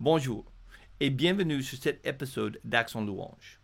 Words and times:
Bonjour 0.00 0.44
et 1.00 1.10
bienvenue 1.10 1.60
sur 1.60 1.76
cet 1.76 2.06
épisode 2.06 2.60
d'Action 2.62 3.04
Louange. 3.04 3.58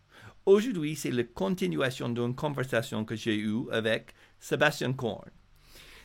Aujourd'hui, 0.46 0.96
c'est 0.96 1.12
la 1.12 1.22
continuation 1.22 2.08
d'une 2.08 2.34
conversation 2.34 3.04
que 3.04 3.14
j'ai 3.14 3.36
eue 3.36 3.70
avec 3.70 4.12
Sébastien 4.40 4.94
Korn. 4.94 5.30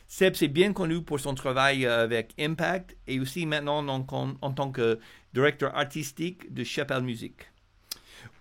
Seb, 0.05 0.35
c'est 0.35 0.47
bien 0.47 0.71
connu 0.71 1.01
pour 1.01 1.19
son 1.19 1.33
travail 1.33 1.87
avec 1.87 2.35
Impact 2.39 2.95
et 3.07 3.19
aussi 3.19 3.47
maintenant 3.47 3.87
en, 3.87 4.53
tant 4.53 4.71
que 4.71 4.99
directeur 5.33 5.75
artistique 5.75 6.53
de 6.53 6.63
Chapelle 6.63 7.01
Musique. 7.01 7.49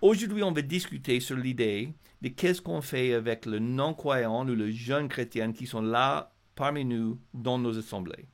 Aujourd'hui, 0.02 0.42
on 0.42 0.52
va 0.52 0.60
discuter 0.60 1.20
sur 1.20 1.38
l'idée 1.38 1.94
de 2.20 2.28
qu'est-ce 2.28 2.60
qu'on 2.60 2.82
fait 2.82 3.14
avec 3.14 3.46
le 3.46 3.60
non-croyant 3.60 4.46
ou 4.46 4.54
le 4.54 4.70
jeune 4.70 5.08
chrétien 5.08 5.54
qui 5.54 5.66
sont 5.66 5.80
là 5.80 6.34
parmi 6.54 6.84
nous 6.84 7.18
dans 7.32 7.58
nos 7.58 7.78
assemblées. 7.78 8.28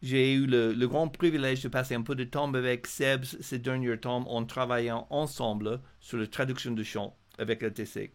J'ai 0.00 0.32
eu 0.32 0.46
le, 0.46 0.86
grand 0.86 1.08
privilège 1.08 1.62
de 1.62 1.68
passer 1.68 1.94
un 1.94 2.02
peu 2.02 2.14
de 2.14 2.24
temps 2.24 2.52
avec 2.54 2.86
Seb 2.86 3.24
ces 3.24 3.58
derniers 3.58 3.98
temps 3.98 4.28
en 4.28 4.44
travaillant 4.44 5.06
ensemble 5.10 5.80
sur 6.00 6.18
la 6.18 6.26
traduction 6.26 6.70
de 6.70 6.82
chants 6.84 7.16
avec 7.38 7.62
le 7.62 7.72
TC. 7.72 8.12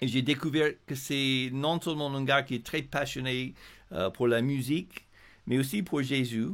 Et 0.00 0.08
j'ai 0.08 0.22
découvert 0.22 0.72
que 0.86 0.94
c'est 0.94 1.50
non 1.52 1.80
seulement 1.80 2.14
un 2.14 2.24
gars 2.24 2.42
qui 2.42 2.54
est 2.54 2.64
très 2.64 2.82
passionné 2.82 3.54
euh, 3.92 4.10
pour 4.10 4.26
la 4.26 4.40
musique, 4.40 5.06
mais 5.46 5.58
aussi 5.58 5.82
pour 5.82 6.02
Jésus, 6.02 6.48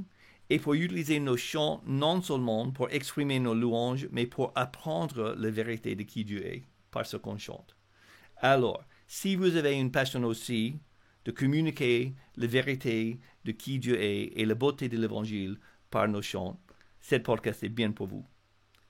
et 0.51 0.59
pour 0.59 0.75
utiliser 0.75 1.19
nos 1.19 1.37
chants 1.37 1.81
non 1.87 2.21
seulement 2.21 2.71
pour 2.71 2.91
exprimer 2.91 3.41
nos 3.41 3.55
louanges, 3.55 4.09
mais 4.11 4.27
pour 4.27 4.53
apprendre 4.55 5.35
la 5.39 5.51
vérité 5.51 5.95
de 5.95 6.03
qui 6.03 6.25
Dieu 6.25 6.45
est 6.47 6.65
par 6.91 7.07
ce 7.07 7.17
qu'on 7.17 7.39
chante. 7.39 7.77
Alors, 8.37 8.85
si 9.07 9.37
vous 9.37 9.57
avez 9.57 9.73
une 9.73 9.93
passion 9.93 10.23
aussi 10.25 10.77
de 11.25 11.31
communiquer 11.31 12.15
la 12.37 12.47
vérité 12.47 13.21
de 13.45 13.53
qui 13.53 13.79
Dieu 13.79 14.01
est 14.01 14.33
et 14.37 14.45
la 14.45 14.55
beauté 14.55 14.89
de 14.89 14.97
l'Évangile 14.97 15.59
par 15.91 16.09
nos 16.09 16.23
chants, 16.23 16.59
cette 17.01 17.23
podcast 17.23 17.63
est 17.63 17.69
bien 17.69 17.93
pour 17.93 18.07
vous. 18.07 18.25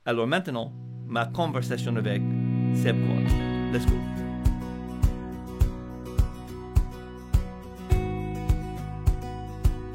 Alors 0.04 0.26
maintenant, 0.26 0.72
ma 1.06 1.26
conversation 1.26 1.94
avec 1.96 2.22
Seb 2.74 2.96
Let's 3.72 3.86
go. 3.86 3.94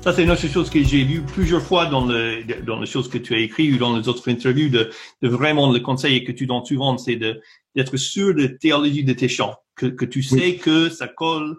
Ça, 0.02 0.13
c'est 0.13 0.23
une 0.23 0.31
autre 0.31 0.47
chose 0.47 0.69
que 0.69 0.81
j'ai 0.81 1.03
lu 1.03 1.21
plusieurs 1.21 1.61
fois 1.61 1.88
dans, 1.88 2.05
le, 2.05 2.41
dans 2.63 2.80
les 2.80 2.85
choses 2.85 3.09
que 3.09 3.17
tu 3.17 3.35
as 3.35 3.39
écrites 3.39 3.75
ou 3.75 3.77
dans 3.77 3.97
les 3.97 4.08
autres 4.08 4.30
interviews, 4.30 4.69
de, 4.69 4.89
de 5.21 5.27
vraiment 5.27 5.71
le 5.71 5.80
conseil 5.80 6.23
que 6.23 6.31
tu 6.31 6.45
donnes 6.47 6.63
souvent, 6.63 6.97
c'est 6.97 7.17
d'être 7.17 7.97
sûr 7.97 8.33
de 8.33 8.43
la 8.43 8.47
théologie 8.49 9.03
de 9.03 9.11
tes 9.11 9.27
chants, 9.27 9.58
que, 9.75 9.88
que 9.88 10.05
tu 10.05 10.23
sais 10.23 10.55
que 10.55 10.89
ça 10.89 11.09
colle. 11.09 11.58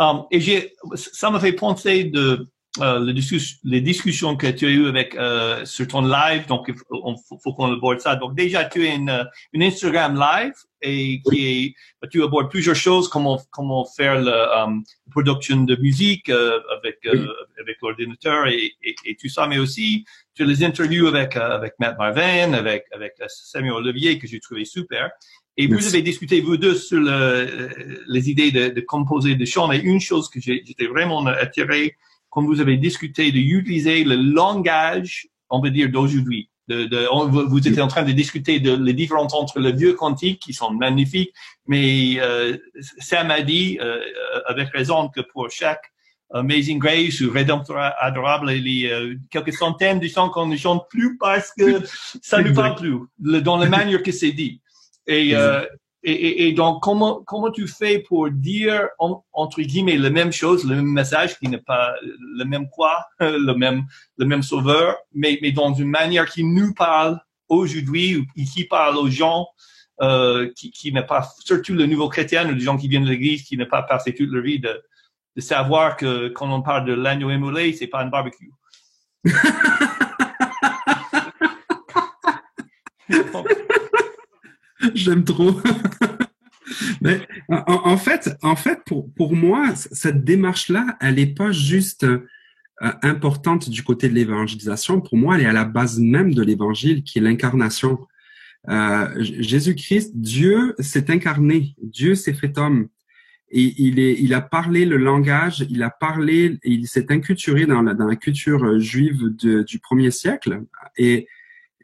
Um, 0.00 0.24
et 0.30 0.40
j'ai, 0.40 0.72
ça 0.94 1.30
m'a 1.30 1.38
fait 1.38 1.52
penser 1.52 2.04
de 2.04 2.48
euh, 2.80 3.04
les, 3.04 3.12
discussions, 3.12 3.58
les, 3.64 3.82
discussions 3.82 4.34
que 4.34 4.46
tu 4.46 4.64
as 4.64 4.70
eues 4.70 4.88
avec 4.88 5.14
euh, 5.14 5.64
sur 5.66 5.86
ton 5.86 6.00
live, 6.00 6.46
donc 6.46 6.66
il 6.68 6.74
faut, 6.74 7.52
qu'on 7.52 7.70
aborde 7.70 8.00
ça. 8.00 8.16
Donc 8.16 8.34
déjà, 8.34 8.64
tu 8.64 8.86
as 8.86 8.94
une, 8.94 9.28
une 9.52 9.62
Instagram 9.62 10.14
live 10.18 10.54
et 10.82 11.20
qui 11.22 11.74
est, 12.02 12.08
tu 12.10 12.22
abordes 12.22 12.50
plusieurs 12.50 12.76
choses, 12.76 13.08
comment 13.08 13.40
comment 13.50 13.84
faire 13.84 14.20
la 14.20 14.64
um, 14.64 14.82
production 15.10 15.64
de 15.64 15.76
musique 15.76 16.28
euh, 16.28 16.60
avec 16.78 16.98
euh, 17.06 17.26
avec 17.60 17.76
l'ordinateur 17.82 18.46
et, 18.46 18.72
et, 18.82 18.94
et, 19.04 19.16
tout 19.16 19.28
ça, 19.28 19.46
mais 19.46 19.58
aussi 19.58 20.04
tu 20.34 20.42
as 20.42 20.46
les 20.46 20.64
interviews 20.64 21.08
avec 21.08 21.36
euh, 21.36 21.50
avec 21.50 21.74
Matt 21.78 21.98
Marvin, 21.98 22.52
avec 22.54 22.84
avec 22.92 23.14
Samuel 23.26 23.72
Olivier 23.74 24.18
que 24.18 24.26
j'ai 24.26 24.40
trouvé 24.40 24.64
super. 24.64 25.10
Et 25.60 25.66
vous 25.66 25.86
avez 25.88 26.00
discuté, 26.00 26.40
vous 26.40 26.56
deux, 26.56 26.74
sur 26.74 26.98
le, 26.98 27.68
les 28.08 28.30
idées 28.30 28.50
de, 28.50 28.68
de 28.68 28.80
composer 28.80 29.34
des 29.34 29.44
chants. 29.44 29.70
Et 29.70 29.78
une 29.78 30.00
chose 30.00 30.30
que 30.30 30.40
j'étais 30.40 30.86
vraiment 30.86 31.26
attiré 31.26 31.96
quand 32.30 32.42
vous 32.42 32.62
avez 32.62 32.78
discuté 32.78 33.30
d'utiliser 33.30 34.04
le 34.04 34.16
langage, 34.16 35.28
on 35.50 35.60
va 35.60 35.68
dire, 35.68 35.90
d'aujourd'hui. 35.90 36.48
De, 36.68 36.84
de, 36.84 37.00
vous 37.48 37.68
étiez 37.68 37.82
en 37.82 37.88
train 37.88 38.04
de 38.04 38.12
discuter 38.12 38.58
de 38.58 38.72
les 38.74 38.94
différences 38.94 39.34
entre 39.34 39.58
le 39.58 39.72
vieux 39.72 39.92
cantique 39.94 40.40
qui 40.40 40.54
sont 40.54 40.70
magnifiques, 40.70 41.34
mais 41.66 42.14
euh, 42.20 42.56
Sam 42.98 43.30
a 43.30 43.42
dit 43.42 43.76
euh, 43.82 44.00
avec 44.46 44.68
raison 44.70 45.08
que 45.08 45.20
pour 45.20 45.50
chaque 45.50 45.82
Amazing 46.32 46.78
Grace 46.78 47.20
ou 47.20 47.30
Rédempteur 47.32 47.92
adorable, 47.98 48.52
il 48.52 48.68
y 48.68 48.90
a 48.90 49.00
quelques 49.30 49.52
centaines 49.52 49.98
de 49.98 50.06
chants 50.06 50.30
qu'on 50.30 50.46
ne 50.46 50.56
chante 50.56 50.86
plus 50.88 51.18
parce 51.18 51.50
que 51.58 51.82
ça 52.22 52.40
ne 52.40 52.52
parle 52.52 52.76
plus 52.76 52.96
dans 53.18 53.58
la 53.58 53.68
manière 53.68 54.02
que 54.02 54.12
c'est 54.12 54.32
dit. 54.32 54.62
Et, 55.10 55.34
euh, 55.34 55.66
et, 56.04 56.46
et, 56.46 56.52
donc, 56.52 56.82
comment, 56.82 57.22
comment 57.24 57.50
tu 57.50 57.66
fais 57.66 57.98
pour 57.98 58.30
dire, 58.30 58.88
entre 59.32 59.60
guillemets, 59.60 59.98
la 59.98 60.10
même 60.10 60.32
chose, 60.32 60.64
le 60.64 60.76
même 60.76 60.92
message 60.92 61.36
qui 61.38 61.48
n'est 61.48 61.58
pas 61.58 61.94
le 62.00 62.44
même 62.44 62.68
quoi, 62.70 63.04
le 63.20 63.52
même, 63.54 63.84
le 64.16 64.24
même 64.24 64.42
sauveur, 64.42 64.96
mais, 65.12 65.38
mais 65.42 65.50
dans 65.50 65.74
une 65.74 65.90
manière 65.90 66.26
qui 66.26 66.44
nous 66.44 66.72
parle 66.74 67.20
aujourd'hui 67.48 68.16
ou 68.16 68.24
qui 68.44 68.64
parle 68.64 68.96
aux 68.96 69.10
gens 69.10 69.48
euh, 70.00 70.50
qui, 70.56 70.70
qui 70.70 70.92
n'est 70.92 71.04
pas, 71.04 71.28
surtout 71.44 71.74
le 71.74 71.86
nouveau 71.86 72.08
chrétien 72.08 72.48
ou 72.48 72.54
les 72.54 72.60
gens 72.60 72.78
qui 72.78 72.86
viennent 72.86 73.04
de 73.04 73.10
l'église, 73.10 73.42
qui 73.42 73.56
n'est 73.56 73.66
pas 73.66 73.82
passé 73.82 74.14
toute 74.14 74.30
leur 74.30 74.44
vie 74.44 74.60
de, 74.60 74.80
de 75.36 75.40
savoir 75.40 75.96
que 75.96 76.28
quand 76.28 76.50
on 76.50 76.62
parle 76.62 76.86
de 76.86 76.94
l'agneau 76.94 77.30
émoulé, 77.30 77.72
c'est 77.72 77.88
pas 77.88 78.00
un 78.00 78.06
barbecue. 78.06 78.52
J'aime 84.94 85.24
trop. 85.24 85.60
Mais 87.00 87.26
en, 87.48 87.96
fait, 87.96 88.36
en 88.42 88.56
fait, 88.56 88.80
pour, 88.86 89.12
pour 89.14 89.34
moi, 89.34 89.74
cette 89.74 90.24
démarche-là, 90.24 90.96
elle 91.00 91.16
n'est 91.16 91.26
pas 91.26 91.50
juste 91.52 92.04
euh, 92.04 92.92
importante 93.02 93.68
du 93.68 93.82
côté 93.82 94.08
de 94.08 94.14
l'évangélisation. 94.14 95.00
Pour 95.00 95.16
moi, 95.16 95.36
elle 95.36 95.42
est 95.42 95.48
à 95.48 95.52
la 95.52 95.64
base 95.64 95.98
même 95.98 96.34
de 96.34 96.42
l'évangile, 96.42 97.02
qui 97.02 97.18
est 97.18 97.22
l'incarnation. 97.22 98.06
Euh, 98.68 99.08
Jésus-Christ, 99.18 100.12
Dieu 100.14 100.74
s'est 100.78 101.10
incarné, 101.10 101.74
Dieu 101.82 102.14
s'est 102.14 102.34
fait 102.34 102.56
homme. 102.58 102.88
Et 103.50 103.74
il, 103.78 103.98
est, 103.98 104.16
il 104.20 104.32
a 104.32 104.40
parlé 104.40 104.84
le 104.86 104.96
langage, 104.96 105.66
il 105.68 105.82
a 105.82 105.90
parlé, 105.90 106.58
il 106.62 106.86
s'est 106.86 107.10
inculturé 107.10 107.66
dans 107.66 107.82
la, 107.82 107.94
dans 107.94 108.06
la 108.06 108.14
culture 108.14 108.78
juive 108.78 109.34
de, 109.36 109.62
du 109.62 109.80
premier 109.80 110.12
siècle. 110.12 110.62
Et, 110.96 111.26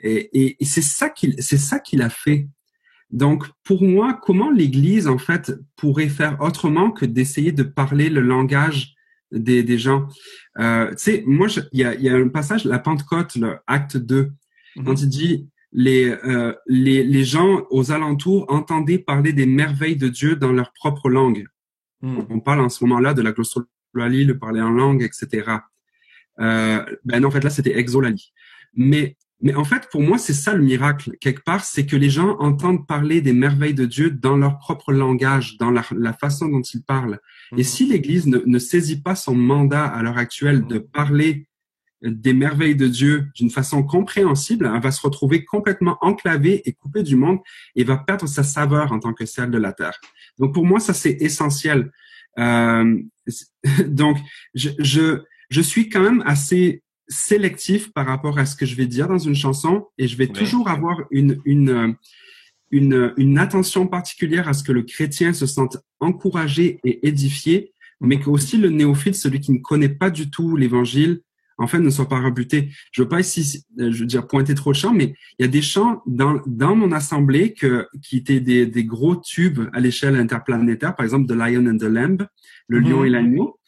et, 0.00 0.56
et 0.61 0.65
c'est 0.65 0.83
ça 0.83 1.11
qu'il, 1.11 1.34
c'est 1.43 1.59
ça 1.59 1.81
qu'il 1.81 2.03
a 2.03 2.11
fait. 2.11 2.47
Donc, 3.11 3.44
pour 3.62 3.83
moi, 3.83 4.19
comment 4.21 4.50
l'Église, 4.50 5.06
en 5.06 5.19
fait, 5.19 5.53
pourrait 5.77 6.09
faire 6.09 6.41
autrement 6.41 6.91
que 6.91 7.06
d'essayer 7.06 7.53
de 7.53 7.62
parler 7.62 8.11
le 8.11 8.21
langage 8.21 8.94
des, 9.31 9.62
des 9.62 9.78
gens? 9.78 10.09
Euh, 10.59 10.91
Tu 10.91 10.97
sais, 10.99 11.25
moi, 11.27 11.47
il 11.72 11.81
y 11.81 11.84
a, 11.84 11.95
y 11.95 12.09
a, 12.09 12.15
un 12.15 12.28
passage, 12.28 12.65
la 12.65 12.78
Pentecôte, 12.78 13.37
le 13.37 13.59
acte 13.66 13.97
2, 13.97 14.33
mhm. 14.77 14.84
quand 14.84 15.00
il 15.00 15.09
dit 15.09 15.49
les, 15.72 16.09
euh, 16.25 16.55
les, 16.66 17.05
les 17.05 17.25
gens 17.25 17.65
aux 17.71 17.93
alentours 17.93 18.47
entendaient 18.49 18.99
parler 18.99 19.33
des 19.33 19.47
merveilles 19.47 19.97
de 19.97 20.09
Dieu 20.09 20.37
dans 20.37 20.53
leur 20.53 20.72
propre 20.72 21.09
langue. 21.09 21.47
Mhm. 22.03 22.27
On 22.31 22.41
parle 22.41 22.61
en 22.61 22.69
ce 22.69 22.83
moment-là 22.84 23.15
de 23.15 23.22
la 23.22 23.33
glossolalie, 23.33 24.25
le 24.25 24.39
parler 24.39 24.61
en 24.61 24.71
langue, 24.71 25.03
etc. 25.03 25.59
Euh, 26.41 26.84
ben 27.05 27.25
en 27.25 27.31
fait, 27.31 27.45
là, 27.45 27.50
c'était 27.50 27.78
exolalie. 27.78 28.33
Mais 28.75 29.16
mais 29.41 29.55
en 29.55 29.65
fait, 29.65 29.89
pour 29.91 30.01
moi, 30.01 30.17
c'est 30.17 30.33
ça 30.33 30.55
le 30.55 30.63
miracle, 30.63 31.13
quelque 31.21 31.43
part, 31.43 31.65
c'est 31.65 31.85
que 31.85 31.97
les 31.97 32.09
gens 32.09 32.39
entendent 32.39 32.87
parler 32.87 33.21
des 33.21 33.35
merveilles 33.35 33.75
de 33.75 33.85
Dieu 33.85 34.11
dans 34.11 34.37
leur 34.37 34.59
propre 34.59 34.93
langage, 34.93 35.59
dans 35.59 35.71
la, 35.71 36.13
façon 36.15 36.49
dont 36.49 36.63
ils 36.63 36.83
parlent. 36.83 37.21
Et 37.53 37.57
mhm. 37.57 37.65
si 37.65 37.87
l'Église 37.87 38.27
ne, 38.27 38.39
ne, 38.45 38.59
saisit 38.59 39.03
pas 39.03 39.15
son 39.15 39.35
mandat 39.35 39.85
à 39.85 40.03
l'heure 40.03 40.17
actuelle 40.17 40.67
de 40.67 40.79
mhm. 40.79 40.89
parler 40.89 41.47
des 42.03 42.33
merveilles 42.33 42.77
de 42.77 42.89
Dieu 42.89 43.27
d'une 43.35 43.51
façon 43.51 43.83
compréhensible, 43.83 44.71
elle 44.73 44.81
va 44.81 44.91
se 44.91 45.01
retrouver 45.01 45.45
complètement 45.45 45.99
enclavée 46.01 46.63
et 46.65 46.73
coupée 46.73 47.03
du 47.03 47.17
monde 47.17 47.39
et 47.75 47.85
va 47.85 47.97
perdre 47.97 48.27
sa 48.27 48.43
saveur 48.43 48.93
en 48.93 49.01
tant 49.01 49.13
que 49.13 49.27
celle 49.27 49.51
de 49.51 49.59
la 49.59 49.73
terre. 49.73 49.99
Donc 50.39 50.55
pour 50.55 50.65
moi, 50.65 50.81
ça 50.81 50.95
c'est 50.95 51.17
essentiel. 51.21 51.91
Euh, 52.39 53.01
donc 53.87 54.19
je, 54.55 54.71
je, 54.79 55.23
je 55.51 55.61
suis 55.61 55.89
quand 55.89 56.03
même 56.03 56.23
assez 56.27 56.83
sélectif 57.09 57.93
par 57.93 58.06
rapport 58.06 58.39
à 58.39 58.47
ce 58.47 58.56
que 58.56 58.67
je 58.67 58.75
vais 58.75 58.87
dire 58.87 59.09
dans 59.09 59.19
une 59.19 59.34
chanson 59.34 59.87
et 59.98 60.09
je 60.09 60.16
vais 60.16 60.27
toujours 60.27 60.69
avoir 60.69 61.04
une, 61.10 61.41
une, 61.45 61.97
une, 62.71 63.13
une, 63.16 63.39
attention 63.39 63.86
particulière 63.86 64.48
à 64.48 64.54
ce 64.54 64.65
que 64.65 64.72
le 64.72 64.83
chrétien 64.83 65.33
se 65.33 65.47
sente 65.47 65.78
encouragé 66.01 66.81
et 66.84 67.07
édifié, 67.07 67.72
mais 68.01 68.19
que 68.19 68.28
aussi 68.28 68.57
le 68.57 68.71
néophyte, 68.71 69.15
celui 69.15 69.41
qui 69.41 69.53
ne 69.53 69.59
connaît 69.59 69.89
pas 69.89 70.10
du 70.10 70.31
tout 70.31 70.57
l'évangile, 70.57 71.21
en 71.59 71.66
fait, 71.66 71.78
ne 71.78 71.89
soit 71.89 72.09
pas 72.09 72.21
rebuté. 72.21 72.71
Je 72.92 73.03
veux 73.03 73.09
pas 73.09 73.21
ici, 73.21 73.65
je 73.78 74.01
veux 74.01 74.07
dire, 74.07 74.27
pointer 74.27 74.54
trop 74.54 74.72
de 74.72 74.77
chants, 74.77 74.92
mais 74.92 75.15
il 75.39 75.42
y 75.42 75.45
a 75.45 75.48
des 75.48 75.63
chants 75.63 76.03
dans, 76.07 76.41
dans 76.47 76.77
mon 76.77 76.92
assemblée 76.92 77.54
que, 77.54 77.89
qui 78.03 78.19
étaient 78.19 78.41
des, 78.41 78.66
des 78.66 78.84
gros 78.84 79.16
tubes 79.16 79.69
à 79.72 79.81
l'échelle 79.81 80.16
interplanétaire, 80.16 80.95
par 80.95 81.04
exemple 81.04 81.27
The 81.27 81.36
Lion 81.36 81.66
and 81.66 81.78
the 81.78 81.84
Lamb, 81.84 82.27
Le 82.69 82.81
Lion 82.81 83.04
et 83.04 83.09
l'Agneau, 83.09 83.59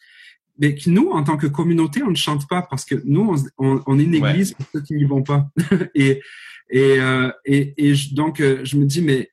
mais 0.59 0.75
nous, 0.87 1.09
en 1.09 1.23
tant 1.23 1.37
que 1.37 1.47
communauté, 1.47 2.03
on 2.03 2.11
ne 2.11 2.15
chante 2.15 2.47
pas 2.47 2.61
parce 2.61 2.85
que 2.85 2.95
nous, 3.05 3.35
on, 3.57 3.81
on, 3.85 3.99
est 3.99 4.03
une 4.03 4.15
église 4.15 4.53
pour 4.53 4.65
ceux 4.73 4.81
qui 4.81 4.93
n'y 4.95 5.05
vont 5.05 5.23
pas. 5.23 5.49
et, 5.95 6.21
et, 6.69 6.99
euh, 6.99 7.31
et, 7.45 7.73
et 7.77 7.93
donc, 8.11 8.41
euh, 8.41 8.59
je 8.63 8.77
me 8.77 8.85
dis, 8.85 9.01
mais 9.01 9.31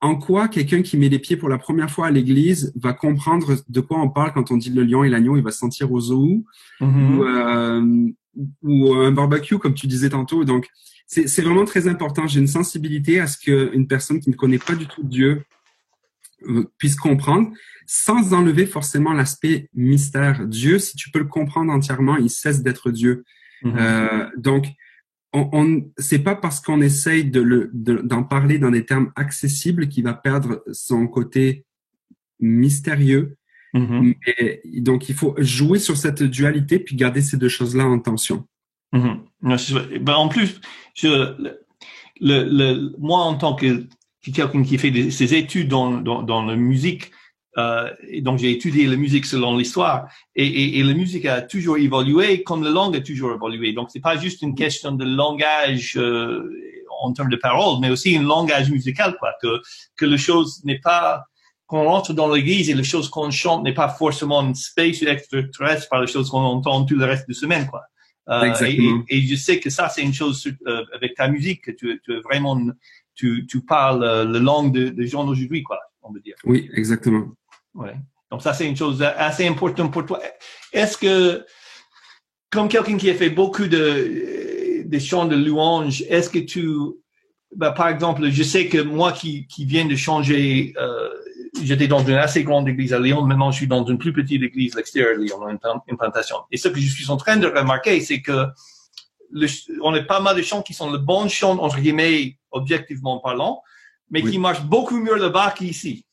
en 0.00 0.16
quoi 0.16 0.48
quelqu'un 0.48 0.82
qui 0.82 0.96
met 0.96 1.08
les 1.08 1.18
pieds 1.18 1.36
pour 1.36 1.48
la 1.48 1.58
première 1.58 1.90
fois 1.90 2.06
à 2.06 2.10
l'église 2.10 2.72
va 2.76 2.92
comprendre 2.92 3.56
de 3.68 3.80
quoi 3.80 4.00
on 4.00 4.10
parle 4.10 4.32
quand 4.32 4.50
on 4.50 4.56
dit 4.56 4.70
le 4.70 4.82
lion 4.84 5.04
et 5.04 5.08
l'agneau, 5.08 5.36
il 5.36 5.42
va 5.42 5.50
se 5.50 5.58
sentir 5.58 5.92
au 5.92 6.00
zoo 6.00 6.44
mm-hmm. 6.80 7.16
ou, 7.16 7.24
euh, 7.24 8.12
ou 8.62 8.94
un 8.94 9.12
barbecue, 9.12 9.58
comme 9.58 9.74
tu 9.74 9.86
disais 9.86 10.10
tantôt. 10.10 10.44
Donc, 10.44 10.68
c'est 11.06 11.42
vraiment 11.42 11.64
très 11.64 11.86
important. 11.86 12.26
J'ai 12.26 12.40
une 12.40 12.46
sensibilité 12.46 13.20
à 13.20 13.26
ce 13.26 13.38
qu'une 13.38 13.86
personne 13.86 14.20
qui 14.20 14.30
ne 14.30 14.34
connaît 14.34 14.58
pas 14.58 14.74
du 14.74 14.86
tout 14.86 15.02
Dieu 15.02 15.44
euh, 16.48 16.64
puisse 16.78 16.96
comprendre, 16.96 17.50
sans 17.86 18.32
enlever 18.32 18.66
forcément 18.66 19.12
l'aspect 19.12 19.68
mystère. 19.74 20.46
Dieu, 20.46 20.78
si 20.78 20.96
tu 20.96 21.10
peux 21.10 21.18
le 21.18 21.26
comprendre 21.26 21.72
entièrement, 21.72 22.16
il 22.16 22.30
cesse 22.30 22.62
d'être 22.62 22.90
Dieu. 22.90 23.24
Mm-hmm. 23.62 23.78
euh, 23.78 24.30
donc, 24.36 24.66
on, 25.32 25.48
on 25.52 25.90
c'est 25.98 26.20
pas 26.20 26.36
parce 26.36 26.60
qu'on 26.60 26.80
essaye 26.80 27.24
de 27.24 27.40
le 27.40 27.70
d'en 27.72 28.22
parler 28.22 28.58
dans 28.58 28.70
des 28.70 28.84
termes 28.84 29.12
accessibles 29.16 29.88
qu'il 29.88 30.04
va 30.04 30.14
perdre 30.14 30.62
son 30.72 31.06
côté 31.06 31.64
mystérieux. 32.40 33.36
Mm-hmm. 33.74 34.82
donc, 34.82 35.08
il 35.08 35.14
faut 35.14 35.34
jouer 35.38 35.80
sur 35.80 35.96
cette 35.96 36.22
dualité 36.22 36.78
puis 36.78 36.94
garder 36.94 37.22
ces 37.22 37.36
deux 37.36 37.48
choses-là 37.48 37.86
en 37.86 37.98
tension. 37.98 38.46
Mm-hmm. 38.92 39.98
ben, 39.98 40.14
en 40.14 40.28
plus, 40.28 40.60
je, 40.94 41.08
le, 42.20 42.44
le, 42.44 42.92
moi, 42.98 43.20
en 43.20 43.34
tant 43.34 43.54
que 43.54 43.86
quelqu'un 44.22 44.62
qui 44.62 44.78
fait 44.78 44.90
des, 44.90 45.10
ses 45.10 45.34
études 45.34 45.68
dans, 45.68 46.00
dans, 46.00 46.22
dans 46.22 46.44
la 46.44 46.56
musique, 46.56 47.10
euh, 47.56 47.90
et 48.08 48.20
donc 48.20 48.38
j'ai 48.38 48.50
étudié 48.50 48.86
la 48.86 48.96
musique 48.96 49.26
selon 49.26 49.56
l'histoire 49.56 50.08
et, 50.34 50.46
et, 50.46 50.78
et, 50.78 50.82
la 50.82 50.94
musique 50.94 51.24
a 51.24 51.40
toujours 51.40 51.76
évolué 51.76 52.42
comme 52.42 52.64
la 52.64 52.70
langue 52.70 52.96
a 52.96 53.00
toujours 53.00 53.32
évolué. 53.32 53.72
Donc 53.72 53.90
c'est 53.92 54.00
pas 54.00 54.16
juste 54.16 54.42
une 54.42 54.54
question 54.54 54.92
de 54.92 55.04
langage 55.04 55.96
euh, 55.96 56.50
en 57.00 57.12
termes 57.12 57.30
de 57.30 57.36
paroles, 57.36 57.78
mais 57.80 57.90
aussi 57.90 58.16
un 58.16 58.22
langage 58.22 58.70
musical 58.70 59.16
quoi. 59.18 59.34
Que 59.40 59.60
que 59.96 60.04
la 60.04 60.16
chose 60.16 60.62
n'est 60.64 60.80
pas 60.80 61.24
qu'on 61.66 61.84
rentre 61.84 62.12
dans 62.12 62.32
l'église 62.32 62.68
et 62.70 62.74
les 62.74 62.84
choses 62.84 63.08
qu'on 63.08 63.30
chante 63.30 63.62
n'est 63.64 63.74
pas 63.74 63.88
forcément 63.88 64.42
une 64.42 64.54
space 64.54 65.02
extraterrestre 65.02 65.88
par 65.88 66.00
les 66.00 66.06
choses 66.06 66.30
qu'on 66.30 66.40
entend 66.40 66.84
tout 66.84 66.96
le 66.96 67.04
reste 67.04 67.28
de 67.28 67.34
semaine 67.34 67.66
quoi. 67.68 67.82
Euh, 68.30 68.54
et, 68.62 68.90
et, 69.08 69.20
je 69.20 69.36
sais 69.36 69.60
que 69.60 69.68
ça 69.68 69.90
c'est 69.90 70.00
une 70.00 70.14
chose 70.14 70.48
euh, 70.66 70.82
avec 70.94 71.14
ta 71.14 71.28
musique 71.28 71.62
que 71.62 71.70
tu, 71.70 72.00
tu 72.02 72.20
vraiment 72.22 72.58
tu, 73.14 73.46
tu 73.46 73.60
parles 73.60 74.02
euh, 74.02 74.24
la 74.24 74.38
langue 74.38 74.72
des 74.72 74.90
de 74.90 75.04
gens 75.04 75.24
d'aujourd'hui 75.24 75.62
quoi 75.62 75.78
on 76.02 76.10
veut 76.10 76.20
dire. 76.20 76.34
Oui 76.44 76.70
exactement. 76.72 77.26
Ouais. 77.74 77.94
Donc 78.30 78.42
ça, 78.42 78.52
c'est 78.52 78.66
une 78.66 78.76
chose 78.76 79.02
assez 79.02 79.46
importante 79.46 79.92
pour 79.92 80.06
toi. 80.06 80.20
Est-ce 80.72 80.96
que, 80.96 81.44
comme 82.50 82.68
quelqu'un 82.68 82.96
qui 82.96 83.10
a 83.10 83.14
fait 83.14 83.30
beaucoup 83.30 83.66
de, 83.66 84.82
de 84.84 84.98
chants 84.98 85.26
de 85.26 85.36
louange, 85.36 86.02
est-ce 86.08 86.30
que 86.30 86.38
tu, 86.38 86.68
bah, 87.54 87.72
par 87.72 87.88
exemple, 87.88 88.28
je 88.30 88.42
sais 88.42 88.68
que 88.68 88.78
moi 88.78 89.12
qui, 89.12 89.46
qui 89.46 89.64
viens 89.64 89.84
de 89.84 89.94
changer, 89.94 90.74
euh, 90.76 91.10
j'étais 91.62 91.86
dans 91.86 92.04
une 92.04 92.14
assez 92.14 92.42
grande 92.42 92.68
église 92.68 92.92
à 92.92 92.98
Lyon, 92.98 93.22
maintenant 93.22 93.50
je 93.50 93.58
suis 93.58 93.66
dans 93.66 93.84
une 93.84 93.98
plus 93.98 94.12
petite 94.12 94.42
église 94.42 94.74
à 94.74 94.78
l'extérieur 94.78 95.16
de 95.16 95.22
Lyon, 95.22 95.38
une 95.88 95.96
plantation. 95.96 96.36
Et 96.50 96.56
ce 96.56 96.68
que 96.68 96.80
je 96.80 96.90
suis 96.90 97.10
en 97.10 97.16
train 97.16 97.36
de 97.36 97.46
remarquer, 97.46 98.00
c'est 98.00 98.20
que 98.20 98.46
le, 99.30 99.46
on 99.82 99.94
a 99.94 100.02
pas 100.02 100.20
mal 100.20 100.36
de 100.36 100.42
chants 100.42 100.62
qui 100.62 100.74
sont 100.74 100.90
le 100.90 100.98
bon 100.98 101.28
chant, 101.28 101.58
entre 101.58 101.78
guillemets, 101.78 102.38
objectivement 102.50 103.18
parlant, 103.18 103.62
mais 104.10 104.22
qui 104.22 104.38
marchent 104.38 104.64
beaucoup 104.64 104.98
mieux 104.98 105.16
là-bas 105.16 105.54
qu'ici. 105.56 106.04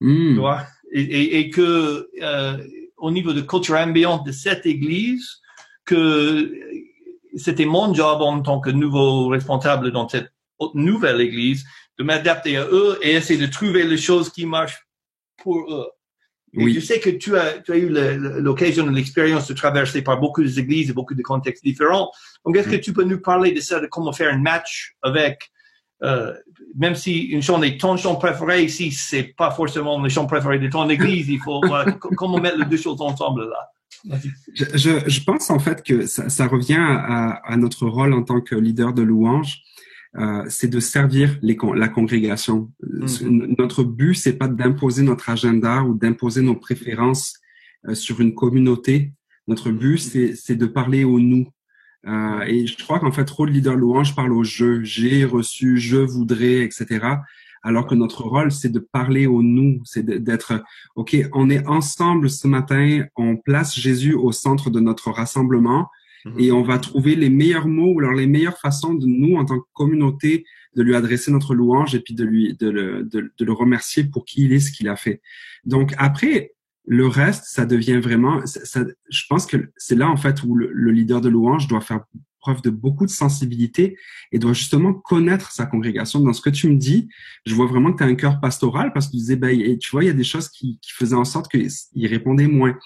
Mm. 0.00 0.34
Tu 0.34 0.40
vois? 0.40 0.66
Et, 0.92 1.02
et, 1.02 1.38
et 1.40 1.50
que 1.50 2.08
euh, 2.22 2.58
au 2.96 3.10
niveau 3.10 3.32
de 3.32 3.40
culture 3.40 3.76
ambiante 3.76 4.24
de 4.26 4.32
cette 4.32 4.66
église, 4.66 5.40
que 5.84 6.52
c'était 7.36 7.64
mon 7.64 7.92
job 7.92 8.20
en 8.22 8.40
tant 8.40 8.60
que 8.60 8.70
nouveau 8.70 9.28
responsable 9.28 9.90
dans 9.90 10.08
cette 10.08 10.32
nouvelle 10.74 11.20
église 11.20 11.64
de 11.98 12.04
m'adapter 12.04 12.56
à 12.56 12.66
eux 12.66 12.98
et 13.02 13.12
essayer 13.12 13.40
de 13.40 13.50
trouver 13.50 13.84
les 13.84 13.96
choses 13.96 14.30
qui 14.30 14.46
marchent 14.46 14.86
pour 15.36 15.72
eux. 15.72 15.88
Et 16.54 16.64
oui. 16.64 16.74
je 16.74 16.80
sais 16.80 17.00
que 17.00 17.08
tu 17.08 17.36
as, 17.36 17.60
tu 17.60 17.72
as 17.72 17.76
eu 17.76 17.88
l'occasion 17.88 18.86
de 18.86 18.94
l'expérience 18.94 19.48
de 19.48 19.54
traverser 19.54 20.02
par 20.02 20.20
beaucoup 20.20 20.44
d'églises 20.44 20.90
et 20.90 20.92
beaucoup 20.92 21.14
de 21.14 21.22
contextes 21.22 21.64
différents. 21.64 22.10
Donc, 22.44 22.56
est-ce 22.56 22.68
que 22.68 22.76
tu 22.76 22.92
peux 22.92 23.04
nous 23.04 23.20
parler 23.20 23.52
de 23.52 23.60
ça, 23.60 23.80
de 23.80 23.86
comment 23.86 24.12
faire 24.12 24.32
un 24.32 24.38
match 24.38 24.94
avec 25.00 25.50
euh, 26.02 26.32
même 26.76 26.94
si 26.94 27.20
une 27.20 27.42
chanson 27.42 27.62
est 27.62 27.80
ton 27.80 27.96
chant 27.96 28.16
préféré, 28.16 28.68
si 28.68 28.90
c'est 28.90 29.34
pas 29.36 29.50
forcément 29.50 30.02
le 30.02 30.08
chant 30.08 30.26
préféré 30.26 30.58
de 30.58 30.68
ton 30.68 30.88
église, 30.88 31.28
il 31.28 31.40
faut 31.40 31.60
comment 32.16 32.38
mettre 32.38 32.58
les 32.58 32.64
deux 32.66 32.76
choses 32.76 33.00
ensemble 33.00 33.48
là? 33.48 33.68
Je, 34.52 34.64
je, 34.74 35.08
je, 35.08 35.22
pense 35.22 35.48
en 35.50 35.60
fait 35.60 35.82
que 35.84 36.06
ça, 36.06 36.28
ça 36.28 36.48
revient 36.48 36.74
à, 36.80 37.40
à, 37.44 37.56
notre 37.56 37.86
rôle 37.86 38.12
en 38.14 38.22
tant 38.22 38.40
que 38.40 38.56
leader 38.56 38.92
de 38.92 39.02
louange, 39.02 39.62
euh, 40.18 40.44
c'est 40.48 40.68
de 40.68 40.80
servir 40.80 41.38
les, 41.40 41.56
la 41.74 41.88
congrégation. 41.88 42.70
Mm-hmm. 42.82 43.54
Notre 43.58 43.84
but, 43.84 44.14
c'est 44.14 44.34
pas 44.34 44.48
d'imposer 44.48 45.02
notre 45.02 45.30
agenda 45.30 45.82
ou 45.82 45.94
d'imposer 45.94 46.42
nos 46.42 46.56
préférences 46.56 47.38
euh, 47.88 47.94
sur 47.94 48.20
une 48.20 48.34
communauté. 48.34 49.12
Notre 49.46 49.70
but, 49.70 49.98
mm-hmm. 49.98 50.34
c'est 50.34 50.56
de 50.56 50.66
parler 50.66 51.04
au 51.04 51.20
nous, 51.20 51.46
euh, 52.06 52.40
et 52.46 52.66
je 52.66 52.76
crois 52.82 52.98
qu'en 52.98 53.12
fait, 53.12 53.24
trop 53.24 53.46
de 53.46 53.52
leader 53.52 53.76
louange 53.76 54.14
parle 54.14 54.32
au 54.32 54.42
je, 54.42 54.82
j'ai 54.82 55.24
reçu, 55.24 55.78
je 55.78 55.98
voudrais, 55.98 56.62
etc. 56.62 57.06
Alors 57.62 57.86
que 57.86 57.94
notre 57.94 58.24
rôle, 58.24 58.50
c'est 58.50 58.70
de 58.70 58.80
parler 58.80 59.26
au 59.26 59.42
nous, 59.42 59.80
c'est 59.84 60.04
d'être, 60.04 60.62
OK, 60.96 61.16
on 61.32 61.48
est 61.48 61.64
ensemble 61.66 62.28
ce 62.28 62.48
matin, 62.48 63.04
on 63.14 63.36
place 63.36 63.78
Jésus 63.78 64.14
au 64.14 64.32
centre 64.32 64.68
de 64.68 64.80
notre 64.80 65.10
rassemblement 65.12 65.88
mhm. 66.24 66.40
et 66.40 66.50
on 66.50 66.62
va 66.62 66.78
trouver 66.78 67.14
les 67.14 67.30
meilleurs 67.30 67.68
mots 67.68 67.92
ou 67.92 68.00
alors 68.00 68.14
les 68.14 68.26
meilleures 68.26 68.58
façons 68.58 68.94
de 68.94 69.06
nous, 69.06 69.36
en 69.36 69.44
tant 69.44 69.60
que 69.60 69.66
communauté, 69.72 70.44
de 70.74 70.82
lui 70.82 70.96
adresser 70.96 71.30
notre 71.30 71.54
louange 71.54 71.94
et 71.94 72.00
puis 72.00 72.14
de 72.14 72.24
lui, 72.24 72.56
de 72.56 72.68
le, 72.68 73.04
de, 73.04 73.32
de 73.36 73.44
le 73.44 73.52
remercier 73.52 74.04
pour 74.04 74.24
qui 74.24 74.46
il 74.46 74.52
est, 74.52 74.60
ce 74.60 74.72
qu'il 74.72 74.88
a 74.88 74.96
fait. 74.96 75.20
Donc 75.64 75.94
après, 75.98 76.54
le 76.84 77.06
reste, 77.06 77.44
ça 77.46 77.64
devient 77.64 77.98
vraiment, 77.98 78.44
ça, 78.46 78.84
je 79.08 79.22
pense 79.28 79.46
que 79.46 79.70
c'est 79.76 79.94
là 79.94 80.08
en 80.08 80.16
fait 80.16 80.42
où 80.42 80.54
le, 80.54 80.90
leader 80.90 81.20
de 81.20 81.28
louange 81.28 81.68
doit 81.68 81.80
faire 81.80 82.00
preuve 82.40 82.60
de 82.60 82.70
beaucoup 82.70 83.06
de 83.06 83.10
sensibilité 83.10 83.96
et 84.32 84.38
doit 84.40 84.52
justement 84.52 84.92
connaître 84.92 85.52
sa 85.52 85.64
congrégation. 85.64 86.18
Dans 86.18 86.32
ce 86.32 86.40
que 86.40 86.50
tu 86.50 86.68
me 86.68 86.76
dis, 86.76 87.08
je 87.46 87.54
vois 87.54 87.66
vraiment 87.66 87.92
que 87.92 87.98
tu 87.98 88.02
as 88.02 88.06
un 88.06 88.16
cœur 88.16 88.40
pastoral 88.40 88.92
parce 88.92 89.06
que 89.06 89.12
tu 89.12 89.18
disais, 89.18 89.36
ben, 89.36 89.78
tu 89.78 89.90
vois, 89.92 90.02
il 90.02 90.08
y 90.08 90.10
a 90.10 90.14
des 90.14 90.24
choses 90.24 90.48
qui, 90.48 90.80
qui 90.82 90.92
faisaient 90.92 91.14
en 91.14 91.24
sorte 91.24 91.48
qu'il 91.48 92.06
répondait 92.08 92.48
moins. 92.48 92.76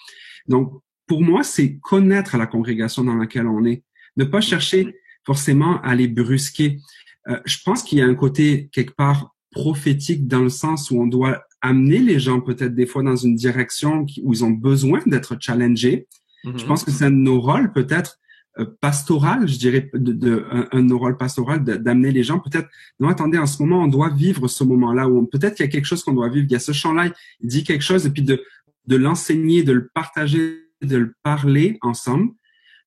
Donc, 0.47 0.83
pour 1.07 1.23
moi, 1.23 1.43
c'est 1.43 1.79
connaître 1.79 2.37
la 2.37 2.47
congrégation 2.47 3.03
dans 3.03 3.15
laquelle 3.15 3.47
on 3.47 3.65
est. 3.65 3.83
Ne 4.19 4.25
pas 4.25 4.43
chercher 4.43 4.95
forcément 5.25 5.81
à 5.83 5.95
les 5.95 6.09
brusquer. 6.09 6.81
Euh, 7.29 7.41
je 7.47 7.59
pense 7.65 7.83
qu'il 7.83 7.99
y 7.99 8.03
a 8.03 8.07
un 8.07 8.15
côté 8.15 8.69
quelque 8.73 8.95
part 8.95 9.36
prophétique 9.57 10.27
dans 10.29 10.43
le 10.43 10.51
sens 10.51 10.91
où 10.91 11.01
on 11.01 11.07
doit 11.07 11.43
amener 11.63 11.99
les 11.99 12.21
gens 12.21 12.41
peut-être 12.41 12.75
des 12.75 12.87
fois 12.87 13.03
dans 13.03 13.17
une 13.17 13.35
direction 13.35 14.05
où 14.23 14.33
ils 14.35 14.45
ont 14.45 14.51
besoin 14.51 15.01
d'être 15.07 15.37
challengés. 15.41 16.07
Je 16.45 16.65
pense 16.65 16.85
que 16.85 16.93
c'est 16.93 17.07
un 17.07 17.11
de 17.11 17.17
nos 17.17 17.41
rôles 17.41 17.73
peut-être 17.73 18.21
euh, 18.61 18.67
pastoral, 18.81 19.49
je 19.49 19.59
dirais, 19.59 19.91
de, 19.93 20.13
de 20.13 20.45
un, 20.71 20.81
de 20.81 20.87
nos 20.87 20.99
rôles 20.99 21.17
pastoral 21.17 21.65
d'amener 21.65 22.13
les 22.13 22.23
gens 22.23 22.39
peut-être. 22.39 22.69
Non, 23.01 23.09
attendez, 23.09 23.37
en 23.37 23.47
ce 23.47 23.61
moment, 23.63 23.83
on 23.83 23.89
doit 23.89 24.11
vivre 24.11 24.47
ce 24.47 24.63
moment-là 24.63 25.09
où 25.09 25.27
peut-être 25.27 25.57
qu'il 25.57 25.67
y 25.67 25.69
a 25.69 25.73
quelque 25.73 25.87
chose 25.87 26.05
qu'on 26.05 26.13
doit 26.13 26.29
vivre. 26.29 26.47
Il 26.49 26.53
y 26.53 26.55
a 26.55 26.61
ce 26.61 26.71
chant-là, 26.71 27.11
il 27.41 27.49
dit 27.49 27.65
quelque 27.65 27.83
chose 27.83 28.07
et 28.07 28.11
puis 28.11 28.23
de 28.23 28.41
de 28.87 28.97
l'enseigner, 28.97 29.65
de 29.65 29.73
le 29.73 29.89
partager, 29.89 30.71
de 30.83 30.97
le 30.97 31.15
parler 31.23 31.79
ensemble. 31.83 32.31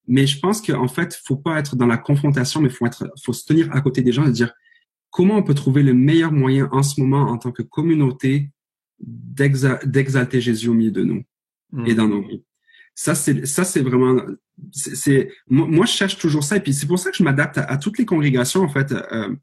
Mais 0.08 0.26
je 0.26 0.40
pense 0.40 0.62
qu'en 0.62 0.88
fait, 0.88 1.20
faut 1.26 1.36
pas 1.36 1.60
être 1.60 1.76
dans 1.76 1.86
la 1.86 1.98
confrontation, 1.98 2.62
mais 2.62 2.70
faut 2.70 2.86
être, 2.86 3.12
faut 3.24 3.34
se 3.34 3.46
tenir 3.46 3.70
à 3.76 3.82
côté 3.82 4.02
des 4.02 4.12
gens 4.12 4.26
et 4.26 4.32
dire 4.32 4.54
comment 5.10 5.38
on 5.38 5.44
peut 5.44 5.54
trouver 5.54 5.84
le 5.84 5.94
meilleur 5.94 6.32
moyen 6.32 6.70
en 6.72 6.84
ce 6.84 7.00
moment 7.00 7.30
en 7.30 7.38
tant 7.38 7.52
que 7.52 7.62
communauté 7.62 8.52
d'exalter 9.00 10.42
Jésus 10.42 10.68
au 10.68 10.74
milieu 10.74 10.92
de 10.92 11.04
nous 11.04 11.24
et 11.86 11.94
dans 11.94 12.08
nos 12.08 12.22
vies. 12.22 12.44
Ça, 12.96 13.16
c'est 13.16 13.46
ça, 13.46 13.64
c'est 13.64 13.82
vraiment. 13.82 14.22
C'est 14.72 15.32
moi, 15.48 15.86
je 15.86 15.92
cherche 15.92 16.18
toujours 16.18 16.44
ça 16.44 16.58
et 16.58 16.60
puis 16.60 16.74
c'est 16.74 16.88
pour 16.88 17.00
ça 17.00 17.12
que 17.12 17.18
je 17.18 17.24
m'adapte 17.24 17.58
à, 17.58 17.78
toutes 17.78 17.98
les 17.98 18.06
congrégations 18.06 18.62
en 18.62 18.68
fait 18.68 18.92
euh, 18.92 19.34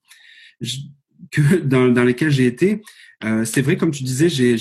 que 1.30 1.56
dans, 1.60 1.88
dans 1.88 2.04
lesquelles 2.04 2.30
j'ai 2.30 2.46
été. 2.46 2.82
Euh, 3.24 3.46
c'est 3.46 3.62
vrai, 3.62 3.76
comme 3.76 3.92
tu 3.92 4.04
disais, 4.04 4.28
j'ai 4.28 4.56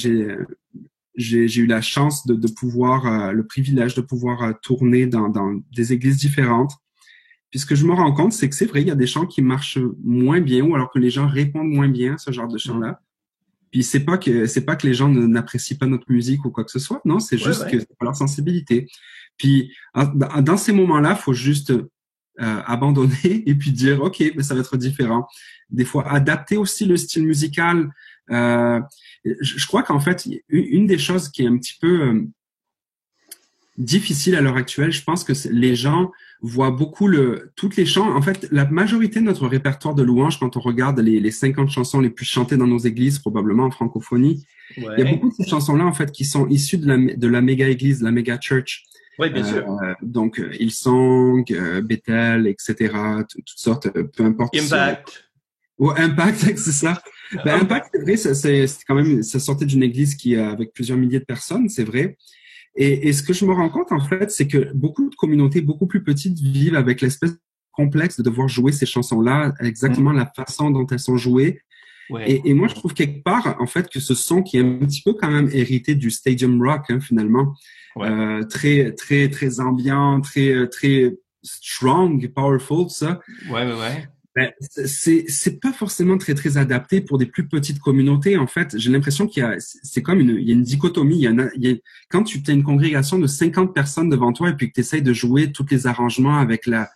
j'ai 1.18 1.62
eu 1.62 1.66
la 1.66 1.82
chance 1.82 2.26
de, 2.28 2.36
de 2.36 2.48
pouvoir, 2.48 3.06
euh, 3.06 3.32
le 3.32 3.46
privilège 3.46 3.96
de 3.96 4.02
pouvoir 4.02 4.44
euh, 4.44 4.52
tourner 4.62 5.08
dans, 5.08 5.30
dans 5.30 5.62
des 5.74 5.94
églises 5.94 6.18
différentes. 6.18 6.74
Puis 7.56 7.62
ce 7.62 7.66
que 7.66 7.76
je 7.76 7.86
me 7.86 7.94
rends 7.94 8.12
compte, 8.12 8.34
c'est 8.34 8.50
que 8.50 8.54
c'est 8.54 8.66
vrai, 8.66 8.82
il 8.82 8.88
y 8.90 8.92
a 8.92 8.96
des 8.96 9.08
chants 9.08 9.26
qui 9.26 9.42
marchent 9.42 9.80
moins 10.04 10.42
bien 10.42 10.62
ou 10.66 10.76
alors 10.76 10.92
que 10.92 11.00
les 11.00 11.10
gens 11.10 11.26
répondent 11.26 11.70
moins 11.70 11.88
bien 11.88 12.16
à 12.16 12.18
ce 12.18 12.34
genre 12.34 12.50
de 12.50 12.58
chants-là. 12.58 13.00
Puis 13.72 13.82
c'est 13.82 14.02
pas 14.02 14.18
que 14.18 14.46
c'est 14.46 14.66
pas 14.66 14.76
que 14.76 14.86
les 14.86 14.94
gens 14.94 15.08
n'apprécient 15.08 15.78
pas 15.78 15.86
notre 15.86 16.12
musique 16.12 16.44
ou 16.44 16.52
quoi 16.52 16.66
que 16.66 16.72
ce 16.72 16.80
soit. 16.80 17.00
Non, 17.06 17.22
c'est 17.22 17.38
juste 17.38 17.66
que 17.72 17.80
c'est 17.80 17.98
pas 17.98 18.04
leur 18.04 18.16
sensibilité. 18.18 18.90
Puis 19.38 19.74
dans 19.94 20.58
ces 20.58 20.74
moments-là, 20.74 21.16
faut 21.16 21.32
juste 21.32 21.72
euh, 21.72 21.86
abandonner 22.66 23.16
et 23.46 23.56
puis 23.56 23.72
dire 23.72 24.02
ok, 24.02 24.22
mais 24.36 24.44
ça 24.44 24.54
va 24.54 24.60
être 24.60 24.76
différent. 24.76 25.26
Des 25.70 25.86
fois, 25.86 26.12
adapter 26.12 26.58
aussi 26.58 26.84
le 26.84 26.98
style 26.98 27.26
musical. 27.26 27.90
Euh, 28.32 28.82
je, 29.24 29.66
crois 29.66 29.84
qu'en 29.84 30.02
fait, 30.02 30.28
une 30.50 30.88
des 30.88 30.98
choses 30.98 31.30
qui 31.30 31.44
est 31.44 31.48
un 31.48 31.58
petit 31.58 31.78
peu 31.80 32.02
euh, 32.02 32.22
difficile 33.77 34.36
à 34.36 34.41
l'heure 34.41 34.55
actuelle, 34.55 34.91
je 34.91 35.03
pense 35.03 35.24
que 35.24 35.34
les 35.50 35.75
gens 35.75 36.12
voit 36.41 36.72
beaucoup 36.72 37.08
le, 37.08 37.51
toutes 37.55 37.75
les 37.75 37.86
chants. 37.86 38.15
En 38.15 38.22
fait, 38.22 38.48
la 38.51 38.65
majorité 38.65 39.20
de 39.20 39.25
notre 39.25 39.48
répertoire 39.48 39.96
de 39.96 40.03
louanges, 40.03 40.39
quand 40.39 40.58
on 40.58 40.60
regarde 40.60 41.00
les, 41.00 41.20
les 41.20 41.32
50 41.32 41.70
chansons 41.70 42.00
les 42.00 42.10
plus 42.10 42.25
chantées 42.25 42.58
dans 42.58 42.67
nos 42.67 42.77
églises, 42.77 43.20
probablement 43.20 43.65
en 43.65 43.72
francophonie, 43.72 44.46
il 44.77 44.84
y 44.84 45.01
a 45.01 45.05
beaucoup 45.05 45.29
de 45.29 45.34
ces 45.34 45.48
chansons-là, 45.48 45.86
en 45.86 45.94
fait, 45.94 46.12
qui 46.12 46.25
sont 46.25 46.48
issues 46.48 46.77
de 46.77 46.88
la, 46.88 47.15
de 47.15 47.27
la 47.27 47.41
méga 47.41 47.67
église, 47.67 48.01
la 48.01 48.12
méga 48.12 48.39
church. 48.39 48.84
Oui, 49.17 49.29
bien 49.29 49.44
sûr. 49.44 49.65
donc, 50.01 50.41
Hillsong, 50.60 51.46
Bethel, 51.84 52.48
etc., 52.48 52.94
toutes 53.29 53.48
sortes, 53.48 53.89
peu 53.89 54.24
importe. 54.25 54.55
Impact. 54.58 55.25
Ou 55.77 55.91
Impact, 55.91 56.38
c'est 56.58 56.72
ça. 56.72 57.01
Ben, 57.44 57.62
Impact, 57.62 57.89
c'est 57.91 58.01
vrai, 58.01 58.17
c'est 58.17 58.67
quand 58.88 58.96
même, 58.96 59.24
ça 59.24 59.39
sortait 59.39 59.65
d'une 59.65 59.84
église 59.84 60.15
qui 60.15 60.36
avec 60.36 60.74
plusieurs 60.74 60.98
milliers 60.98 61.20
de 61.20 61.25
personnes, 61.25 61.70
c'est 61.70 61.84
vrai. 61.84 62.17
Et, 62.75 63.08
et, 63.08 63.13
ce 63.13 63.24
que 63.24 63.34
je 63.34 63.46
me 63.46 63.53
rends 63.53 63.70
compte, 63.70 63.91
en 63.91 64.01
fait, 64.01 64.32
c'est 64.32 64.48
que 64.48 64.72
beaucoup 64.74 65.10
de 65.10 65.15
communautés 65.15 65.62
beaucoup 65.62 65.88
plus 65.88 66.03
petites 66.03 66.39
vivent 66.39 66.75
avec 66.75 67.01
l'espèce 67.01 67.38
complexe 67.72 68.17
de 68.17 68.24
devoir 68.24 68.48
jouer 68.48 68.72
ces 68.72 68.86
chansons-là, 68.86 69.53
exactement 69.60 70.12
la 70.12 70.25
façon 70.25 70.72
dont 70.72 70.86
elles 70.88 71.00
sont 71.00 71.17
jouées. 71.17 71.62
Ouais. 72.10 72.29
Et, 72.29 72.50
et, 72.50 72.53
moi, 72.53 72.67
je 72.67 72.75
trouve 72.75 72.94
quelque 72.94 73.24
part, 73.24 73.55
en 73.60 73.65
fait, 73.65 73.89
que 73.89 74.00
ce 74.00 74.13
son 74.13 74.44
qui 74.44 74.58
est 74.58 74.62
un 74.62 74.77
petit 74.79 75.01
peu 75.01 75.13
quand 75.13 75.29
même 75.29 75.50
hérité 75.51 75.96
du 75.96 76.12
stadium 76.12 76.62
rock, 76.62 76.86
hein, 76.89 77.00
finalement, 77.00 77.55
ouais. 77.96 78.08
euh, 78.08 78.44
très, 78.44 78.94
très, 78.94 79.29
très 79.29 79.60
ambiant, 79.60 80.22
très, 80.22 80.67
très 80.70 81.15
strong, 81.41 82.27
powerful, 82.34 82.89
ça. 82.89 83.20
Ouais, 83.50 83.65
ouais, 83.65 83.79
ouais. 83.79 84.08
Ben, 84.36 84.51
c'est 84.60 85.24
c'est 85.30 85.62
pas 85.62 85.72
forcément 85.72 86.18
très 86.18 86.34
très 86.34 86.58
adapté 86.58 87.00
pour 87.00 87.18
des 87.18 87.25
plus 87.25 87.48
petites 87.48 87.80
communautés 87.80 88.38
en 88.38 88.48
fait. 88.48 88.77
J'ai 88.77 88.92
l'impression 88.92 89.27
qu'il 89.27 89.44
y 89.44 89.46
a 89.46 89.56
c'est 89.60 90.01
comme 90.01 90.20
une 90.20 90.38
il 90.38 90.50
y 90.50 90.51
a 90.51 90.56
une 90.56 90.63
dichotomie. 90.63 91.15
Il 91.15 91.22
y, 91.22 91.27
a, 91.27 91.50
il 91.56 91.65
y 91.65 91.72
a, 91.72 91.75
quand 92.10 92.24
tu 92.24 92.42
as 92.46 92.51
une 92.51 92.63
congrégation 92.63 93.18
de 93.18 93.27
50 93.27 93.74
personnes 93.74 94.10
devant 94.10 94.34
toi 94.34 94.50
et 94.50 94.54
puis 94.54 94.68
que 94.68 94.74
tu 94.74 94.82
essayes 94.82 95.01
de 95.01 95.13
jouer 95.13 95.54
tous 95.54 95.65
les 95.72 95.88
arrangements 95.88 96.38
avec 96.38 96.65
la 96.65 96.89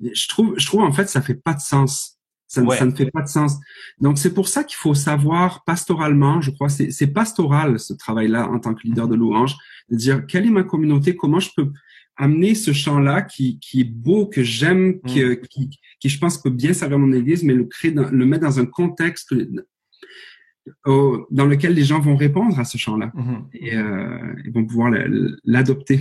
je 0.00 0.28
trouve 0.28 0.54
je 0.56 0.66
trouve 0.66 0.80
en 0.80 0.92
fait 0.92 1.10
ça 1.10 1.20
fait 1.20 1.34
pas 1.34 1.52
de 1.52 1.60
sens. 1.60 2.14
Ça, 2.50 2.62
ouais. 2.62 2.78
ça 2.78 2.86
ne 2.86 2.92
fait 2.92 3.10
pas 3.10 3.20
de 3.20 3.28
sens. 3.28 3.56
Donc 4.00 4.16
c'est 4.16 4.32
pour 4.32 4.48
ça 4.48 4.64
qu'il 4.64 4.78
faut 4.78 4.94
savoir 4.94 5.64
pastoralement 5.64 6.40
je 6.40 6.50
crois 6.50 6.70
c'est 6.70 6.90
c'est 6.90 7.08
pastoral 7.08 7.78
ce 7.78 7.92
travail 7.92 8.28
là 8.28 8.48
en 8.48 8.60
tant 8.60 8.72
que 8.72 8.80
leader 8.84 9.08
de 9.08 9.14
louange 9.14 9.54
de 9.90 9.96
dire 9.96 10.26
quelle 10.26 10.46
est 10.46 10.50
ma 10.50 10.62
communauté? 10.62 11.14
Comment 11.14 11.40
je 11.40 11.50
peux 11.54 11.70
amener 12.18 12.54
ce 12.54 12.72
chant-là 12.72 13.22
qui, 13.22 13.58
qui 13.60 13.80
est 13.80 13.90
beau, 13.90 14.26
que 14.26 14.42
j'aime, 14.42 14.88
mm. 14.88 15.00
qui, 15.06 15.20
qui, 15.48 15.80
qui, 16.00 16.08
je 16.08 16.18
pense, 16.18 16.42
peut 16.42 16.50
bien 16.50 16.72
servir 16.72 16.98
mon 16.98 17.12
église, 17.12 17.42
mais 17.44 17.54
le, 17.54 17.64
créer 17.64 17.92
dans, 17.92 18.10
le 18.10 18.26
mettre 18.26 18.44
dans 18.44 18.58
un 18.60 18.66
contexte 18.66 19.32
euh, 20.86 21.18
dans 21.30 21.46
lequel 21.46 21.72
les 21.72 21.84
gens 21.84 22.00
vont 22.00 22.16
répondre 22.16 22.58
à 22.58 22.64
ce 22.64 22.76
chant-là 22.76 23.10
mm 23.14 23.22
-hmm. 23.22 23.40
et 23.54 23.74
euh, 23.76 24.44
ils 24.44 24.52
vont 24.52 24.66
pouvoir 24.66 24.90
l'adopter. 25.44 26.00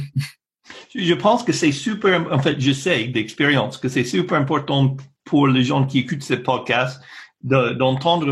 Je 0.95 1.13
pense 1.13 1.43
que 1.45 1.53
c'est 1.53 1.71
super, 1.71 2.13
en 2.37 2.39
fait, 2.39 2.59
je 2.59 2.73
sais 2.73 3.07
d'expérience 3.15 3.77
que 3.81 3.89
c'est 3.93 4.03
super 4.15 4.37
important 4.43 4.97
pour 5.23 5.47
les 5.55 5.63
gens 5.69 5.85
qui 5.89 5.99
écoutent 5.99 6.27
ce 6.33 6.37
podcast 6.51 6.95
d'entendre 7.81 8.29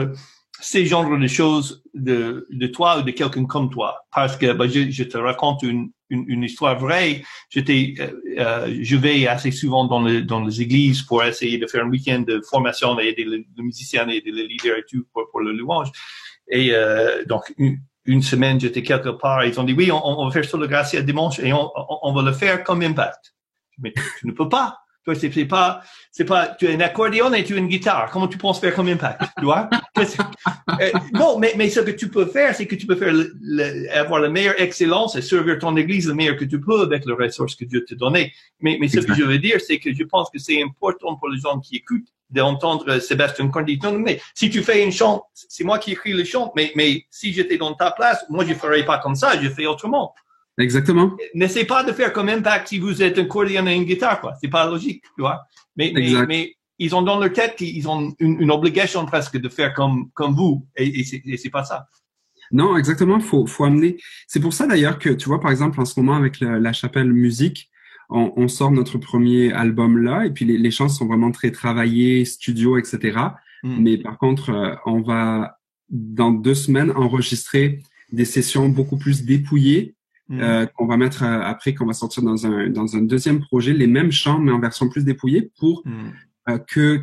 ces 0.72 0.86
genres 0.86 1.18
de 1.26 1.28
choses 1.28 1.84
de, 1.94 2.48
de 2.62 2.68
toi 2.68 2.90
ou 2.98 3.02
de 3.04 3.12
quelqu'un 3.12 3.46
comme 3.54 3.70
toi. 3.70 3.90
Parce 4.18 4.36
que 4.40 4.48
ben, 4.58 4.68
je, 4.74 4.82
je, 4.90 5.04
te 5.04 5.18
raconte 5.30 5.64
une, 5.64 5.92
une, 6.10 6.26
une 6.28 6.44
histoire 6.44 6.78
vraie. 6.78 7.24
J'étais, 7.50 7.96
euh, 8.00 8.12
euh, 8.38 8.78
je 8.82 8.96
vais 8.96 9.28
assez 9.28 9.52
souvent 9.52 9.86
dans, 9.86 10.02
dans 10.22 10.44
les 10.44 10.62
églises 10.62 11.02
pour 11.02 11.24
essayer 11.24 11.58
de 11.58 11.68
faire 11.68 11.86
un 11.86 11.90
week-end 11.90 12.20
de 12.20 12.42
formation 12.42 13.00
et 13.00 13.08
aider 13.08 13.26
les, 13.26 13.46
musiciens 13.58 14.08
et 14.10 14.22
les 14.26 14.48
leaders 14.48 14.78
et 14.78 14.84
tout 14.90 15.06
pour, 15.14 15.30
pour 15.32 15.42
le 15.42 15.52
louange. 15.52 15.90
Et 16.48 16.72
euh, 16.74 17.24
donc, 17.26 17.54
une, 17.58 17.80
une 18.06 18.22
semaine, 18.22 18.60
j'étais 18.60 18.84
quelque 18.84 19.10
part 19.10 19.44
et 19.44 19.50
ils 19.50 19.60
ont 19.60 19.64
dit, 19.64 19.74
oui, 19.74 19.92
on, 19.92 20.02
on 20.06 20.26
va 20.26 20.32
faire 20.32 20.46
sur 20.46 20.58
le 20.58 20.68
Gracia 20.68 21.02
dimanche 21.02 21.40
et 21.40 21.54
on, 21.54 21.72
on, 21.76 22.00
on 22.04 22.14
va 22.14 22.22
le 22.22 22.34
faire 22.34 22.64
comme 22.64 22.82
impact. 22.82 23.34
Mais 23.80 23.94
tu 24.20 24.28
ne 24.28 24.32
peux 24.32 24.48
pas. 24.48 24.78
Toi, 25.06 25.14
c'est 25.14 25.46
pas, 25.46 25.82
c'est 26.12 26.26
pas, 26.26 26.48
tu 26.48 26.68
as 26.68 26.72
un 26.72 26.80
accordéon 26.80 27.32
et 27.34 27.44
tu 27.44 27.54
as 27.54 27.58
une 27.58 27.68
guitare. 27.68 28.10
Comment 28.12 28.28
tu 28.28 28.40
penses 28.40 28.60
faire 28.60 28.74
comme 28.74 28.88
impact, 28.88 29.22
tu 29.38 29.46
vois? 29.46 29.70
euh, 30.00 30.92
non, 31.14 31.38
mais, 31.38 31.54
mais 31.56 31.70
ce 31.70 31.80
que 31.82 31.92
tu 31.92 32.10
peux 32.10 32.26
faire, 32.26 32.56
c'est 32.56 32.66
que 32.66 32.74
tu 32.74 32.88
peux 32.88 32.96
faire 32.96 33.14
le, 33.14 33.36
le, 33.40 33.96
avoir 33.96 34.20
la 34.20 34.30
meilleure 34.30 34.60
excellence 34.60 35.16
et 35.16 35.22
servir 35.22 35.60
ton 35.60 35.78
église 35.78 36.08
le 36.08 36.16
meilleur 36.16 36.38
que 36.38 36.46
tu 36.46 36.60
peux 36.60 36.82
avec 36.82 37.06
les 37.06 37.14
ressources 37.14 37.56
que 37.56 37.66
Dieu 37.66 37.86
t'a 37.86 37.94
donné. 37.94 38.34
Mais, 38.62 38.78
mais 38.82 38.88
ce 38.88 39.00
que 39.00 39.14
je 39.14 39.24
veux 39.24 39.38
dire, 39.38 39.62
c'est 39.62 39.78
que 39.78 39.94
je 39.94 40.04
pense 40.04 40.32
que 40.32 40.40
c'est 40.40 40.60
important 40.62 41.16
pour 41.18 41.30
les 41.30 41.40
gens 41.40 41.60
qui 41.60 41.76
écoutent 41.76 42.10
d'entendre 42.32 43.00
Sébastien 43.00 43.48
Cordy. 43.50 43.80
Non, 43.84 44.00
mais 44.00 44.20
si 44.34 44.50
tu 44.50 44.64
fais 44.64 44.84
une 44.84 44.92
chant, 44.92 45.28
c'est 45.34 45.64
moi 45.64 45.78
qui 45.78 45.92
écris 45.92 46.14
le 46.14 46.24
chant, 46.24 46.52
mais, 46.56 46.72
mais 46.76 47.06
si 47.12 47.32
j'étais 47.32 47.58
dans 47.58 47.74
ta 47.74 47.92
place, 47.92 48.26
moi, 48.30 48.44
je 48.44 48.56
ferais 48.56 48.84
pas 48.84 48.98
comme 48.98 49.16
ça, 49.16 49.40
je 49.40 49.50
fais 49.50 49.68
autrement. 49.68 50.16
Exactement. 50.58 51.18
N'essayez 51.34 51.66
pas 51.66 51.84
de 51.84 51.92
faire 51.92 52.14
comme 52.14 52.30
impact 52.30 52.70
si 52.70 52.80
vous 52.80 53.04
êtes 53.04 53.18
un 53.18 53.24
accordéon 53.24 53.68
et 53.68 53.76
une 53.76 53.84
guitare, 53.84 54.22
quoi. 54.22 54.34
C'est 54.42 54.50
pas 54.50 54.66
logique, 54.66 55.04
tu 55.16 55.22
vois. 55.22 55.44
Mais, 55.76 55.92
mais, 55.94 56.26
mais, 56.28 56.56
ils 56.78 56.94
ont 56.96 57.02
dans 57.02 57.20
leur 57.20 57.32
tête 57.32 57.56
qu'ils 57.56 57.88
ont 57.88 58.14
une, 58.20 58.42
une, 58.42 58.52
obligation 58.52 59.06
presque 59.06 59.38
de 59.38 59.50
faire 59.50 59.74
comme, 59.74 60.10
comme 60.14 60.34
vous. 60.34 60.66
Et, 60.76 61.02
et 61.02 61.38
c'est 61.38 61.50
pas 61.50 61.64
ça. 61.64 61.88
Non, 62.52 62.78
exactement. 62.78 63.20
Faut, 63.20 63.46
faut 63.48 63.64
amener. 63.64 63.98
C'est 64.28 64.40
pour 64.40 64.54
ça 64.54 64.68
d'ailleurs 64.68 65.00
que, 65.00 65.10
tu 65.10 65.28
vois, 65.28 65.40
par 65.40 65.52
exemple, 65.52 65.80
en 65.80 65.86
ce 65.86 66.00
moment, 66.00 66.16
avec 66.16 66.40
la, 66.40 66.60
la 66.60 66.74
chapelle 66.74 67.12
musique, 67.12 67.70
on, 68.10 68.34
on, 68.36 68.48
sort 68.48 68.72
notre 68.72 68.98
premier 68.98 69.52
album 69.52 69.98
là, 69.98 70.26
et 70.26 70.30
puis 70.30 70.46
les, 70.46 70.58
les 70.58 70.72
chants 70.72 70.90
sont 70.90 71.08
vraiment 71.08 71.32
très 71.32 71.52
travaillés, 71.52 72.24
studio, 72.24 72.78
etc. 72.78 73.18
Mm. 73.64 73.82
Mais 73.82 73.98
par 73.98 74.18
contre, 74.18 74.52
euh, 74.52 74.76
on 74.86 75.02
va, 75.02 75.58
dans 75.90 76.32
deux 76.32 76.54
semaines, 76.56 76.92
enregistrer 76.92 77.80
des 78.12 78.26
sessions 78.26 78.70
beaucoup 78.70 78.98
plus 78.98 79.24
dépouillées 79.24 79.96
Mmh. 80.28 80.40
Euh, 80.42 80.66
qu'on 80.66 80.88
va 80.88 80.98
mettre 80.98 81.22
euh, 81.22 81.42
après, 81.44 81.76
qu'on 81.76 81.86
va 81.86 81.94
sortir 81.94 82.24
dans 82.24 82.48
un, 82.48 82.68
dans 82.70 82.96
un 82.96 83.02
deuxième 83.02 83.42
projet, 83.42 83.74
les 83.74 83.86
mêmes 83.86 84.12
chants, 84.12 84.40
mais 84.40 84.52
en 84.52 84.60
version 84.60 84.90
plus 84.90 85.06
dépouillée, 85.06 85.52
pour 85.60 85.84
mmh. 85.86 85.92
euh, 86.50 86.58
que 86.58 87.02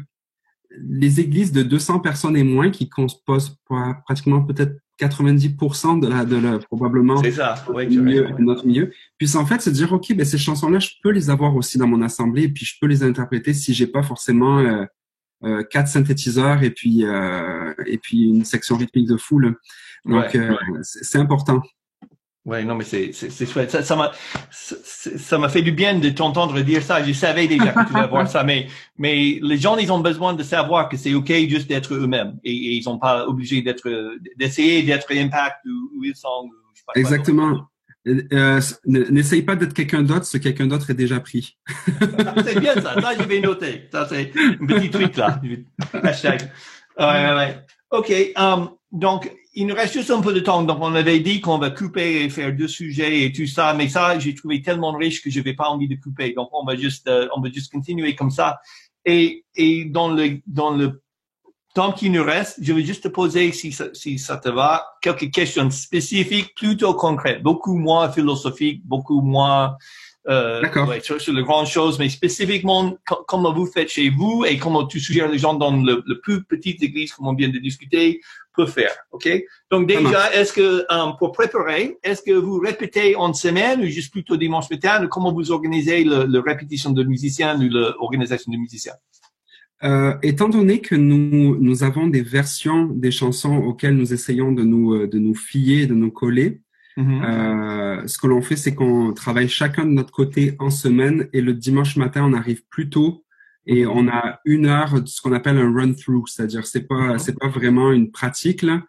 les 0.77 1.21
églises 1.21 1.53
de 1.53 1.63
200 1.63 2.01
personnes 2.01 2.37
et 2.37 2.43
moins, 2.43 2.71
qui 2.71 2.89
composent 2.89 3.57
pratiquement 4.05 4.43
peut-être 4.43 4.73
90% 5.01 6.01
de 6.01 6.09
la, 6.09 6.25
de 6.25 6.37
la 6.37 6.59
probablement 6.59 7.23
ça. 7.31 7.55
Ouais, 7.69 7.87
milieu, 7.87 8.29
notre 8.39 8.67
milieu, 8.67 8.93
puissent 9.19 9.37
en 9.37 9.47
fait 9.47 9.61
se 9.61 9.71
dire, 9.71 9.93
OK, 9.93 10.13
ben, 10.15 10.25
ces 10.25 10.39
chansons-là, 10.39 10.81
je 10.81 10.91
peux 11.03 11.11
les 11.11 11.31
avoir 11.31 11.55
aussi 11.55 11.79
dans 11.79 11.87
mon 11.87 12.03
assemblée, 12.03 12.45
et 12.45 12.49
puis 12.49 12.65
je 12.65 12.77
peux 12.81 12.87
les 12.87 13.05
interpréter 13.05 13.55
si 13.55 13.73
j'ai 13.73 13.87
pas 13.87 14.03
forcément 14.03 14.59
euh, 14.59 14.85
euh, 15.45 15.63
quatre 15.63 15.89
synthétiseurs 15.89 16.63
et 16.63 16.71
puis 16.71 17.05
euh, 17.05 17.73
et 17.87 17.99
puis 17.99 18.25
une 18.25 18.45
section 18.45 18.77
rythmique 18.77 19.09
de 19.09 19.17
foule. 19.17 19.57
Donc, 20.05 20.35
ouais, 20.35 20.57
c'est 20.83 21.19
important. 21.19 21.63
Ouais, 22.45 22.65
non, 22.65 22.75
mais 22.75 22.85
c'est 22.85 23.13
c'est 23.13 23.47
chouette. 23.47 23.71
Ça 23.71 23.85
ça 23.85 23.95
m'a 23.95 24.11
ça 24.51 25.39
m'a 25.39 25.49
fait 25.49 25.63
du 25.63 25.71
bien 25.71 25.97
de 25.97 26.09
t'entendre 26.09 26.61
dire 26.61 26.83
ça. 26.83 27.01
Je 27.03 27.13
savais 27.13 27.47
déjà 27.47 27.73
que 27.73 27.87
tu 27.87 27.93
vas 27.93 28.09
voir 28.09 28.29
ça, 28.29 28.43
mais 28.43 28.67
mais 28.99 29.39
les 29.41 29.59
gens 29.59 29.77
ils 29.77 29.93
ont 29.93 30.01
besoin 30.01 30.33
de 30.35 30.43
savoir 30.43 30.89
que 30.89 30.97
c'est 30.97 31.15
ok 31.15 31.31
juste 31.49 31.69
d'être 31.69 31.95
eux-mêmes 31.95 32.39
et, 32.43 32.51
et, 32.51 32.73
ils 32.73 32.83
sont 32.83 32.99
pas 32.99 33.27
obligés 33.27 33.63
d'être 33.63 33.89
d'essayer 34.37 34.83
d'être 34.83 35.13
impact 35.13 35.59
ou, 35.67 35.99
ou 35.99 36.05
ils 36.05 36.17
sont. 36.17 36.51
Pas 36.85 36.99
Exactement. 36.99 37.69
Euh, 38.09 38.61
N'essaye 38.87 39.43
pas 39.43 39.55
d'être 39.55 39.73
quelqu'un 39.73 40.03
d'autre, 40.03 40.25
ce 40.27 40.37
quelqu'un 40.37 40.67
d'autre 40.67 40.91
est 40.91 40.95
déjà 40.95 41.21
pris. 41.21 41.57
c'est 42.45 42.59
bien 42.59 42.75
ça. 42.75 43.01
Ça 43.01 43.13
je 43.17 43.23
vais 43.23 43.41
noter. 43.41 43.89
Ça 43.93 44.09
c'est 44.09 44.33
un 44.37 44.67
petit 44.67 44.91
truc 44.91 45.17
là. 45.17 45.41
Hashtag. 46.03 46.51
Ouais 46.99 47.07
ouais 47.07 47.35
ouais. 47.35 47.65
Ok. 47.93 48.13
Um, 48.37 48.71
donc 48.93 49.33
il 49.55 49.67
nous 49.67 49.75
reste 49.75 49.95
juste 49.95 50.11
un 50.11 50.21
peu 50.21 50.33
de 50.33 50.41
temps. 50.41 50.63
Donc, 50.63 50.79
on 50.81 50.95
avait 50.95 51.21
dit 51.21 51.41
qu'on 51.41 51.59
va 51.59 51.71
couper 51.71 52.25
et 52.25 52.31
faire 52.31 52.55
deux 52.55 52.69
sujets 52.69 53.25
et 53.25 53.33
tout 53.33 53.47
ça, 53.47 53.75
mais 53.75 53.89
ça, 53.89 54.19
j'ai 54.19 54.35
trouvé 54.35 54.63
tellement 54.63 54.93
riche 54.93 55.23
que 55.23 55.31
je 55.31 55.39
n'avais 55.39 55.55
pas 55.55 55.69
envie 55.69 55.89
de 55.89 55.97
couper. 55.97 56.33
Donc, 56.33 56.49
on 56.53 56.65
va 56.65 56.77
juste, 56.77 57.07
euh, 57.09 57.29
on 57.37 57.41
va 57.41 57.51
juste 57.51 57.71
continuer 57.71 58.15
comme 58.15 58.31
ça. 58.31 58.61
Et, 59.05 59.45
et 59.55 59.85
dans 59.85 60.09
le, 60.11 60.41
dans 60.47 60.71
le 60.71 61.03
temps 61.75 61.93
qui 61.93 62.09
nous 62.09 62.25
reste, 62.25 62.59
je 62.63 62.73
vais 62.73 62.83
juste 62.83 63.03
te 63.05 63.09
poser, 63.09 63.53
si 63.53 63.75
si 63.95 64.19
ça 64.19 64.37
te 64.37 64.49
va, 64.49 64.87
quelques 65.03 65.31
questions 65.31 65.71
spécifiques, 65.71 66.55
plutôt 66.55 66.95
concrètes, 66.95 67.43
beaucoup 67.43 67.77
moins 67.77 68.11
philosophiques, 68.11 68.85
beaucoup 68.87 69.21
moins 69.21 69.77
euh, 70.29 70.63
ouais, 70.87 71.01
sur, 71.01 71.21
sur, 71.21 71.33
les 71.33 71.43
grandes 71.43 71.67
choses, 71.67 71.99
mais 71.99 72.09
spécifiquement 72.09 72.97
comment 73.27 73.53
vous 73.53 73.67
faites 73.67 73.89
chez 73.89 74.09
vous 74.09 74.45
et 74.47 74.57
comment 74.57 74.87
tu 74.87 75.01
suggères 75.01 75.29
les 75.29 75.39
gens 75.39 75.55
dans 75.55 75.77
le, 75.77 76.03
le 76.07 76.21
plus 76.21 76.45
petite 76.45 76.83
église, 76.83 77.13
comme 77.13 77.27
on 77.27 77.35
vient 77.35 77.49
de 77.49 77.59
discuter, 77.59 78.21
peut 78.55 78.67
faire. 78.67 78.93
OK? 79.11 79.29
Donc 79.71 79.89
déjà, 79.89 80.33
est-ce 80.35 80.53
que 80.53 80.85
um, 80.91 81.17
pour 81.19 81.33
préparer, 81.33 81.99
est-ce 82.03 82.23
que 82.23 82.33
vous 82.33 82.59
répétez 82.59 83.17
en 83.17 83.33
semaine 83.33 83.81
ou 83.81 83.87
juste 83.87 84.13
plutôt 84.13 84.37
dimanche 84.37 84.71
matin? 84.71 85.07
Comment 85.09 85.33
vous 85.33 85.51
organisez 85.51 86.05
le, 86.05 86.27
le 86.27 86.39
répétition 86.39 86.91
de 86.91 87.03
musiciens 87.03 87.61
ou 87.61 87.69
l'organisation 87.69 88.53
de 88.53 88.59
musiciens? 88.59 88.95
Euh, 89.85 90.15
étant 90.23 90.49
donné 90.49 90.81
que 90.81 90.95
nous, 90.95 91.57
nous 91.57 91.83
avons 91.83 92.07
des 92.07 92.23
versions 92.23 92.87
des 92.87 93.11
chansons 93.11 93.57
auxquelles 93.57 93.97
nous 93.97 94.13
essayons 94.13 94.53
de 94.53 94.63
nous, 94.63 94.95
euh, 94.95 95.09
de 95.09 95.19
nous 95.19 95.35
fier, 95.35 95.87
de 95.87 95.95
nous 95.95 96.13
coller, 96.13 96.61
mm 96.97 97.05
-hmm. 97.05 97.25
euh, 97.25 98.07
ce 98.07 98.19
que 98.19 98.27
l'on 98.27 98.43
fait, 98.43 98.57
c'est 98.57 98.75
qu'on 98.75 99.13
travaille 99.13 99.49
chacun 99.49 99.85
de 99.85 99.91
notre 99.91 100.13
côté 100.13 100.55
en 100.59 100.71
semaine 100.71 101.29
et 101.33 101.41
le 101.41 101.55
dimanche 101.55 101.97
matin, 101.97 102.25
on 102.25 102.33
arrive 102.33 102.63
plus 102.69 102.89
tôt 102.89 103.25
et 103.67 103.87
on 103.87 104.09
a 104.09 104.41
une 104.45 104.67
heure 104.67 105.01
de 105.01 105.07
ce 105.07 105.21
qu'on 105.23 105.33
appelle 105.33 105.59
un 105.59 105.73
run-through, 105.73 106.27
c'est-à-dire 106.27 106.67
c'est 106.67 106.87
pas 106.87 107.19
c'est 107.19 107.39
pas 107.39 107.49
vraiment 107.49 107.93
une 107.93 108.11
pratique 108.11 108.63
là. 108.63 108.83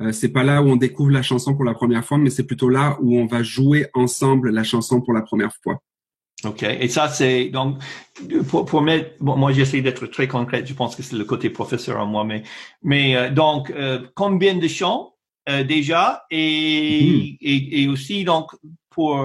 Euh, 0.00 0.12
c'est 0.12 0.28
pas 0.28 0.44
là 0.44 0.62
où 0.62 0.66
on 0.68 0.76
découvre 0.76 1.10
la 1.10 1.22
chanson 1.22 1.54
pour 1.56 1.64
la 1.64 1.74
première 1.74 2.04
fois, 2.04 2.18
mais 2.18 2.30
c'est 2.30 2.46
plutôt 2.46 2.68
là 2.68 2.96
où 3.00 3.18
on 3.18 3.26
va 3.26 3.42
jouer 3.42 3.86
ensemble 3.94 4.50
la 4.50 4.62
chanson 4.62 5.00
pour 5.00 5.12
la 5.12 5.22
première 5.22 5.54
fois. 5.62 5.82
OK. 6.44 6.62
Et 6.62 6.88
ça, 6.88 7.08
c'est 7.08 7.48
donc 7.48 7.82
pour, 8.48 8.64
pour 8.64 8.80
mettre. 8.82 9.10
Bon, 9.20 9.36
moi, 9.36 9.50
j'essaie 9.52 9.80
d'être 9.80 10.06
très 10.06 10.28
concret. 10.28 10.64
Je 10.64 10.74
pense 10.74 10.94
que 10.94 11.02
c'est 11.02 11.16
le 11.16 11.24
côté 11.24 11.50
professeur 11.50 11.98
en 11.98 12.06
moi, 12.06 12.24
mais 12.24 12.44
mais 12.82 13.16
euh, 13.16 13.30
donc 13.30 13.70
euh, 13.70 14.06
combien 14.14 14.54
de 14.54 14.68
chants 14.68 15.14
euh, 15.48 15.64
déjà 15.64 16.24
et, 16.30 17.00
mmh. 17.02 17.36
et, 17.40 17.82
et 17.82 17.88
aussi 17.88 18.24
donc 18.24 18.50
pour 18.90 19.24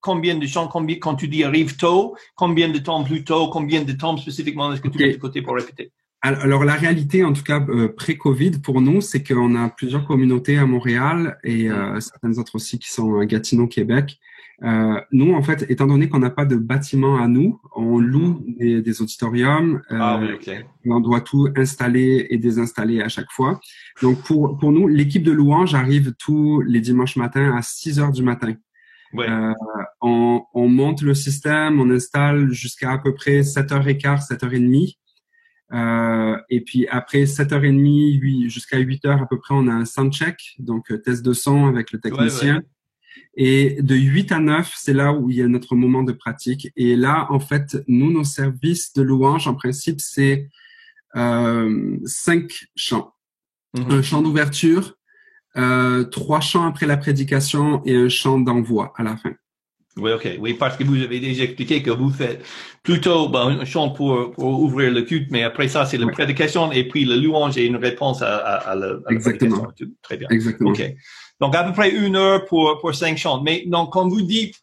combien 0.00 0.36
de 0.36 0.46
chants, 0.46 0.68
combien, 0.68 0.96
quand 0.96 1.14
tu 1.14 1.28
dis 1.28 1.44
arrive 1.44 1.76
tôt, 1.76 2.16
combien 2.34 2.68
de 2.68 2.78
temps 2.78 3.04
plus 3.04 3.24
tôt, 3.24 3.48
combien 3.48 3.82
de 3.82 3.92
temps 3.92 4.16
spécifiquement 4.16 4.72
est-ce 4.72 4.82
que 4.82 4.88
tu 4.88 4.98
mets 4.98 5.12
de 5.12 5.16
côté 5.16 5.40
pour 5.40 5.54
répéter? 5.54 5.92
Alors 6.20 6.64
la 6.64 6.74
réalité, 6.74 7.24
en 7.24 7.32
tout 7.32 7.42
cas 7.42 7.60
euh, 7.68 7.88
pré-Covid 7.88 8.58
pour 8.62 8.80
nous, 8.80 9.00
c'est 9.00 9.24
qu'on 9.24 9.56
a 9.56 9.68
plusieurs 9.70 10.06
communautés 10.06 10.56
à 10.56 10.66
Montréal 10.66 11.36
et 11.42 11.68
euh, 11.68 11.98
certaines 11.98 12.38
autres 12.38 12.54
aussi 12.54 12.78
qui 12.78 12.90
sont 12.90 13.18
à 13.18 13.26
Gatineau, 13.26 13.66
Québec. 13.66 14.18
Euh, 14.62 15.00
nous, 15.10 15.34
en 15.34 15.42
fait, 15.42 15.66
étant 15.68 15.86
donné 15.86 16.08
qu'on 16.08 16.20
n'a 16.20 16.30
pas 16.30 16.44
de 16.44 16.56
bâtiment 16.56 17.16
à 17.16 17.26
nous, 17.26 17.60
on 17.74 17.98
loue 17.98 18.44
des, 18.46 18.80
des 18.80 19.02
auditoriums. 19.02 19.82
Ah, 19.90 20.20
oui, 20.20 20.32
okay. 20.32 20.64
On 20.86 21.00
doit 21.00 21.20
tout 21.20 21.48
installer 21.56 22.26
et 22.30 22.38
désinstaller 22.38 23.02
à 23.02 23.08
chaque 23.08 23.30
fois. 23.30 23.60
Donc 24.02 24.22
pour 24.22 24.56
pour 24.58 24.70
nous, 24.70 24.86
l'équipe 24.86 25.24
de 25.24 25.32
louange 25.32 25.74
arrive 25.74 26.14
tous 26.18 26.60
les 26.60 26.80
dimanches 26.80 27.16
matins 27.16 27.56
à 27.56 27.62
6 27.62 27.98
heures 27.98 28.12
du 28.12 28.22
matin. 28.22 28.54
Ouais. 29.12 29.28
Euh, 29.28 29.52
on, 30.00 30.42
on, 30.54 30.68
monte 30.68 31.02
le 31.02 31.14
système, 31.14 31.80
on 31.80 31.90
installe 31.90 32.50
jusqu'à 32.52 32.92
à 32.92 32.98
peu 32.98 33.14
près 33.14 33.40
7h15, 33.40 34.28
7h30. 34.28 34.96
Euh, 35.74 36.36
et 36.50 36.60
puis 36.60 36.86
après 36.88 37.24
7h30 37.24 38.48
jusqu'à 38.48 38.78
8h 38.78 39.22
à 39.22 39.26
peu 39.26 39.38
près, 39.38 39.54
on 39.54 39.68
a 39.68 39.72
un 39.72 39.84
soundcheck, 39.84 40.36
donc 40.58 40.90
euh, 40.90 40.98
test 40.98 41.24
de 41.24 41.32
son 41.32 41.66
avec 41.66 41.92
le 41.92 42.00
technicien. 42.00 42.56
Ouais, 42.56 42.60
ouais. 42.60 42.66
Et 43.36 43.80
de 43.80 43.94
8 43.94 44.32
à 44.32 44.38
9, 44.40 44.72
c'est 44.76 44.92
là 44.92 45.12
où 45.12 45.30
il 45.30 45.36
y 45.36 45.42
a 45.42 45.48
notre 45.48 45.74
moment 45.74 46.02
de 46.02 46.12
pratique. 46.12 46.68
Et 46.76 46.96
là, 46.96 47.26
en 47.30 47.40
fait, 47.40 47.76
nous, 47.88 48.12
nos 48.12 48.24
services 48.24 48.92
de 48.92 49.02
louange, 49.02 49.46
en 49.48 49.54
principe, 49.54 50.00
c'est 50.00 50.48
euh, 51.16 51.96
cinq 52.04 52.66
chants. 52.76 53.12
-hmm. 53.74 53.90
Un 53.92 54.02
chant 54.02 54.22
d'ouverture, 54.22 54.84
euh, 55.56 56.04
trois 56.04 56.40
chants 56.40 56.66
après 56.66 56.86
la 56.86 56.96
prédication 56.96 57.82
et 57.84 57.94
un 57.96 58.08
chant 58.08 58.38
d'envoi 58.46 58.92
à 58.96 59.02
la 59.02 59.16
fin. 59.16 59.34
Oui, 59.98 60.10
OK. 60.12 60.26
Oui, 60.40 60.54
parce 60.54 60.76
que 60.78 60.84
vous 60.84 61.00
avez 61.02 61.20
déjà 61.20 61.44
expliqué 61.44 61.82
que 61.82 61.90
vous 61.90 62.10
faites 62.10 62.42
plutôt 62.82 63.28
ben, 63.28 63.58
un 63.60 63.64
chant 63.66 63.90
pour, 63.90 64.32
pour 64.32 64.60
ouvrir 64.62 64.90
le 64.90 65.02
culte, 65.02 65.28
mais 65.30 65.42
après 65.42 65.68
ça, 65.68 65.84
c'est 65.84 65.98
la 65.98 66.06
prédication 66.08 66.72
et 66.72 66.84
puis 66.88 67.04
le 67.04 67.16
louange 67.16 67.58
et 67.58 67.66
une 67.66 67.76
réponse 67.76 68.22
à, 68.22 68.36
à, 68.36 68.54
à, 68.70 68.74
la, 68.74 68.86
à 68.86 68.90
la 68.90 69.12
Exactement. 69.12 69.58
prédication. 69.58 69.94
Très 70.02 70.16
bien. 70.16 70.28
Exactement. 70.30 70.70
OK. 70.70 70.82
Donc, 71.42 71.54
à 71.56 71.64
peu 71.64 71.72
près 71.72 71.90
une 71.90 72.16
heure 72.16 72.44
pour, 72.46 72.78
pour 72.80 72.94
cinq 72.94 73.18
chants. 73.18 73.42
Mais 73.42 73.64
donc, 73.66 73.92
quand 73.92 74.08
vous 74.08 74.22
dites, 74.22 74.54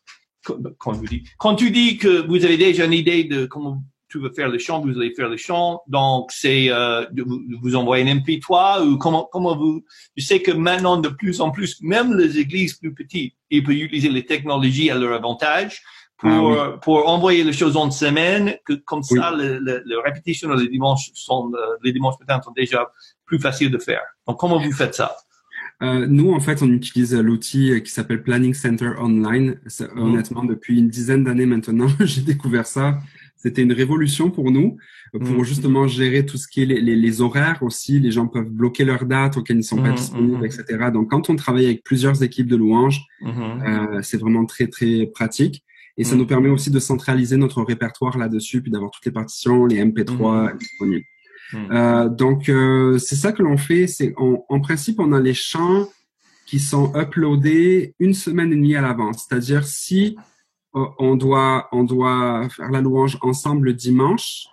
quand 0.78 0.94
vous 0.94 1.06
dites, 1.06 1.28
quand 1.38 1.56
tu 1.56 1.72
dis 1.72 1.98
que 1.98 2.26
vous 2.28 2.44
avez 2.46 2.58
déjà 2.58 2.86
une 2.86 2.94
idée 2.94 3.26
de 3.26 3.46
comment 3.46 3.84
tu 4.08 4.18
veux 4.20 4.32
faire 4.34 4.48
le 4.50 4.58
chant, 4.58 4.80
vous 4.80 4.98
allez 4.98 5.14
faire 5.14 5.30
le 5.30 5.38
chant. 5.38 5.82
Donc, 5.88 6.32
c'est 6.32 6.72
euh, 6.72 7.06
vous, 7.16 7.42
vous 7.62 7.76
envoyer 7.76 8.10
un 8.10 8.16
MP3 8.16 8.84
ou 8.88 8.98
comment 8.98 9.28
comment 9.32 9.56
vous. 9.56 9.84
Je 10.16 10.24
sais 10.26 10.42
que 10.42 10.52
maintenant 10.52 10.98
de 10.98 11.10
plus 11.10 11.42
en 11.42 11.52
plus, 11.52 11.72
même 11.82 12.16
les 12.18 12.40
églises 12.40 12.74
plus 12.76 12.94
petites, 12.94 13.36
ils 13.52 13.62
peuvent 13.64 13.76
utiliser 13.76 14.10
les 14.10 14.26
technologies 14.26 14.90
à 14.90 14.96
leur 14.96 15.14
avantage 15.14 15.82
pour 16.18 16.30
Ah 16.32 16.42
oui. 16.44 16.56
euh, 16.58 16.78
pour 16.78 17.08
envoyer 17.10 17.44
les 17.44 17.54
choses 17.54 17.76
en 17.78 17.92
semaine. 17.92 18.56
Que 18.66 18.74
comme 18.74 19.04
Oui. 19.12 19.20
ça, 19.20 19.32
le, 19.32 19.60
le, 19.60 19.84
le 19.86 20.00
répétition 20.00 20.50
les 20.54 20.70
dimanches 20.70 21.12
sont 21.14 21.52
euh, 21.54 21.76
les 21.84 21.92
dimanches 21.92 22.16
matins 22.22 22.42
sont 22.42 22.52
déjà 22.64 22.88
plus 23.26 23.40
faciles 23.40 23.70
de 23.70 23.78
faire. 23.78 24.02
Donc, 24.26 24.40
comment 24.40 24.60
vous 24.60 24.72
faites 24.72 24.96
ça? 24.96 25.16
Euh, 25.82 26.08
nous, 26.08 26.32
en 26.32 26.40
fait, 26.40 26.62
on 26.62 26.70
utilise 26.72 27.14
l'outil 27.16 27.82
qui 27.84 27.92
s'appelle 27.92 28.22
Planning 28.24 28.54
Center 28.54 28.92
Online. 29.00 29.56
Mhm. 29.96 29.98
Honnêtement, 30.02 30.44
depuis 30.44 30.78
une 30.80 30.90
dizaine 30.90 31.24
d'années 31.24 31.46
maintenant, 31.46 31.88
j'ai 32.02 32.22
découvert 32.22 32.66
ça. 32.68 33.00
C'était 33.38 33.62
une 33.62 33.72
révolution 33.72 34.30
pour 34.30 34.52
nous, 34.52 34.76
pour 35.14 35.22
Mhm. 35.22 35.44
justement 35.46 35.88
gérer 35.88 36.26
tout 36.26 36.38
ce 36.38 36.46
qui 36.50 36.64
est 36.64 36.66
les, 36.66 36.82
les- 36.82 36.98
les 36.98 37.22
horaires 37.22 37.60
aussi. 37.64 37.98
Les 38.02 38.12
gens 38.12 38.28
peuvent 38.28 38.50
bloquer 38.50 38.84
leurs 38.84 39.06
dates 39.06 39.38
auxquelles 39.38 39.56
ils 39.56 39.60
ne 39.60 39.64
sont 39.64 39.78
pas 39.82 39.90
Mhm, 39.92 39.96
disponibles, 39.96 40.38
mhm. 40.40 40.46
etc. 40.46 40.64
Donc, 40.92 41.10
quand 41.12 41.30
on 41.30 41.36
travaille 41.38 41.66
avec 41.66 41.84
plusieurs 41.86 42.22
équipes 42.22 42.48
de 42.48 42.58
louanges, 42.58 43.02
euh, 43.26 44.02
c'est 44.02 44.18
vraiment 44.18 44.46
très, 44.46 44.68
très 44.68 45.06
pratique. 45.14 45.64
Et 45.98 46.04
ça 46.04 46.16
Mhm. 46.16 46.20
nous 46.22 46.28
permet 46.28 46.50
aussi 46.50 46.70
de 46.72 46.80
centraliser 46.80 47.38
notre 47.38 47.62
répertoire 47.64 48.18
là-dessus, 48.18 48.62
puis 48.62 48.72
d'avoir 48.72 48.92
toutes 48.92 49.06
les 49.06 49.12
partitions, 49.14 49.66
les 49.66 49.78
MP3 49.80 50.52
disponibles. 50.58 51.06
Mhm. 51.54 51.72
Euh, 51.72 52.10
donc, 52.10 52.50
euh, 52.50 52.98
c'est 52.98 53.16
ça 53.16 53.32
que 53.32 53.42
l'on 53.42 53.58
fait. 53.58 53.88
C'est 53.88 54.14
en, 54.18 54.60
principe, 54.60 55.00
on 55.00 55.12
a 55.14 55.20
les 55.20 55.34
chants 55.34 55.88
qui 56.46 56.60
sont 56.60 56.92
uploadés 56.96 57.94
une 58.00 58.14
semaine 58.14 58.52
et 58.52 58.56
demie 58.56 58.76
à 58.76 58.82
l'avance. 58.82 59.26
C'est-à-dire, 59.28 59.66
si 59.66 60.18
euh, 60.76 60.86
on 61.00 61.16
doit 61.16 61.68
on 61.72 61.84
doit 61.84 62.48
faire 62.50 62.70
la 62.72 62.82
louange 62.82 63.18
ensemble 63.22 63.66
le 63.66 63.74
dimanche, 63.74 64.48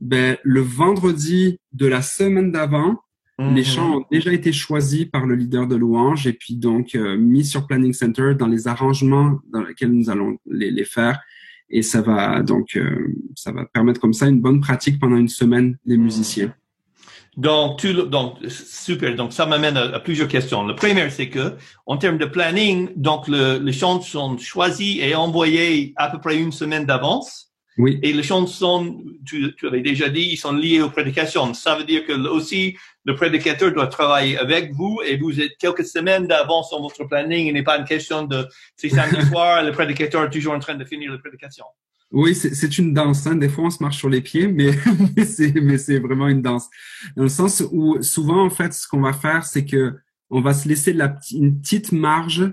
ben 0.00 0.36
le 0.42 0.60
vendredi 0.60 1.58
de 1.72 1.86
la 1.86 2.02
semaine 2.02 2.50
d'avant, 2.50 2.98
les 3.38 3.62
Mhm. 3.62 3.64
chants 3.64 3.96
ont 3.98 4.04
déjà 4.10 4.32
été 4.32 4.52
choisis 4.52 5.06
par 5.06 5.26
le 5.26 5.34
leader 5.34 5.66
de 5.66 5.74
louange 5.74 6.26
et 6.26 6.32
puis 6.32 6.54
donc 6.54 6.94
euh, 6.94 7.16
mis 7.16 7.44
sur 7.44 7.66
Planning 7.66 7.92
Center 7.92 8.34
dans 8.38 8.46
les 8.46 8.68
arrangements 8.68 9.40
dans 9.52 9.62
lesquels 9.62 9.90
nous 9.90 10.10
allons 10.10 10.38
les, 10.46 10.70
les 10.70 10.84
faire. 10.84 11.20
Et 11.72 11.82
ça 11.82 12.02
va 12.02 12.42
donc 12.42 12.76
euh, 12.76 13.14
ça 13.34 13.50
va 13.50 13.64
permettre 13.64 14.00
comme 14.00 14.12
ça 14.12 14.26
une 14.28 14.40
bonne 14.40 14.60
pratique 14.60 15.00
pendant 15.00 15.16
une 15.16 15.28
semaine 15.28 15.78
des 15.86 15.96
Mhm. 15.96 16.02
musiciens. 16.04 16.54
Donc, 17.38 17.78
tu, 17.78 17.94
donc, 17.94 18.36
super. 18.48 19.16
Donc, 19.16 19.32
ça 19.32 19.46
m'amène 19.46 19.78
à, 19.78 19.84
à 19.96 20.00
plusieurs 20.00 20.28
questions. 20.28 20.66
Le 20.66 20.74
premier, 20.74 21.08
c'est 21.08 21.30
que, 21.30 21.54
en 21.86 21.96
termes 21.96 22.18
de 22.18 22.26
planning, 22.26 22.90
donc, 22.94 23.26
le, 23.26 23.58
les 23.58 23.72
chants 23.72 24.02
sont 24.02 24.36
choisis 24.36 24.98
et 25.00 25.14
envoyés 25.14 25.94
à 25.96 26.10
peu 26.10 26.18
près 26.20 26.36
une 26.38 26.52
semaine 26.52 26.84
d'avance. 26.84 27.51
Oui. 27.78 27.98
Et 28.02 28.12
les 28.12 28.22
chants 28.22 28.46
sont, 28.46 29.02
tu, 29.26 29.54
tu 29.56 29.66
avais 29.66 29.80
déjà 29.80 30.08
dit, 30.08 30.28
ils 30.32 30.36
sont 30.36 30.52
liés 30.52 30.82
aux 30.82 30.90
prédications. 30.90 31.54
Ça 31.54 31.76
veut 31.76 31.84
dire 31.84 32.04
que 32.04 32.12
aussi, 32.28 32.76
le 33.04 33.14
prédicateur 33.14 33.72
doit 33.72 33.86
travailler 33.86 34.36
avec 34.36 34.72
vous 34.72 35.00
et 35.06 35.16
vous 35.16 35.40
êtes 35.40 35.56
quelques 35.58 35.86
semaines 35.86 36.26
d'avance 36.26 36.70
dans 36.70 36.82
votre 36.82 37.04
planning. 37.04 37.46
Il 37.46 37.54
n'est 37.54 37.62
pas 37.62 37.78
une 37.78 37.84
question 37.84 38.24
de, 38.24 38.46
c'est 38.76 38.90
samedi 38.90 39.26
soir, 39.30 39.62
le 39.62 39.72
prédicateur 39.72 40.24
est 40.24 40.30
toujours 40.30 40.54
en 40.54 40.58
train 40.58 40.74
de 40.74 40.84
finir 40.84 41.10
la 41.10 41.18
prédication. 41.18 41.64
Oui, 42.10 42.34
c'est 42.34 42.78
une 42.78 42.92
danse. 42.92 43.26
Hein. 43.26 43.36
Des 43.36 43.48
fois, 43.48 43.64
on 43.64 43.70
se 43.70 43.82
marche 43.82 43.96
sur 43.96 44.10
les 44.10 44.20
pieds, 44.20 44.46
mais, 44.46 44.72
mais 45.16 45.78
c'est 45.78 45.98
vraiment 45.98 46.28
une 46.28 46.42
danse. 46.42 46.68
Dans 47.16 47.22
le 47.22 47.30
sens 47.30 47.64
où 47.72 48.02
souvent, 48.02 48.44
en 48.44 48.50
fait, 48.50 48.74
ce 48.74 48.86
qu'on 48.86 49.00
va 49.00 49.14
faire, 49.14 49.46
c'est 49.46 49.64
que 49.64 49.94
on 50.28 50.40
va 50.40 50.54
se 50.54 50.68
laisser 50.68 50.92
la, 50.92 51.14
une 51.32 51.60
petite 51.60 51.92
marge 51.92 52.50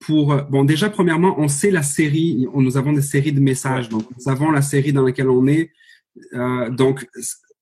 pour. 0.00 0.34
Bon, 0.50 0.64
déjà, 0.64 0.90
premièrement, 0.90 1.34
on 1.38 1.48
sait 1.48 1.70
la 1.70 1.82
série. 1.82 2.46
On, 2.54 2.60
nous 2.60 2.76
avons 2.76 2.92
des 2.92 3.02
séries 3.02 3.32
de 3.32 3.40
messages. 3.40 3.88
Donc, 3.88 4.04
nous 4.16 4.30
avons 4.30 4.50
la 4.50 4.62
série 4.62 4.92
dans 4.92 5.04
laquelle 5.04 5.28
on 5.28 5.46
est. 5.46 5.70
Euh, 6.34 6.70
donc, 6.70 7.06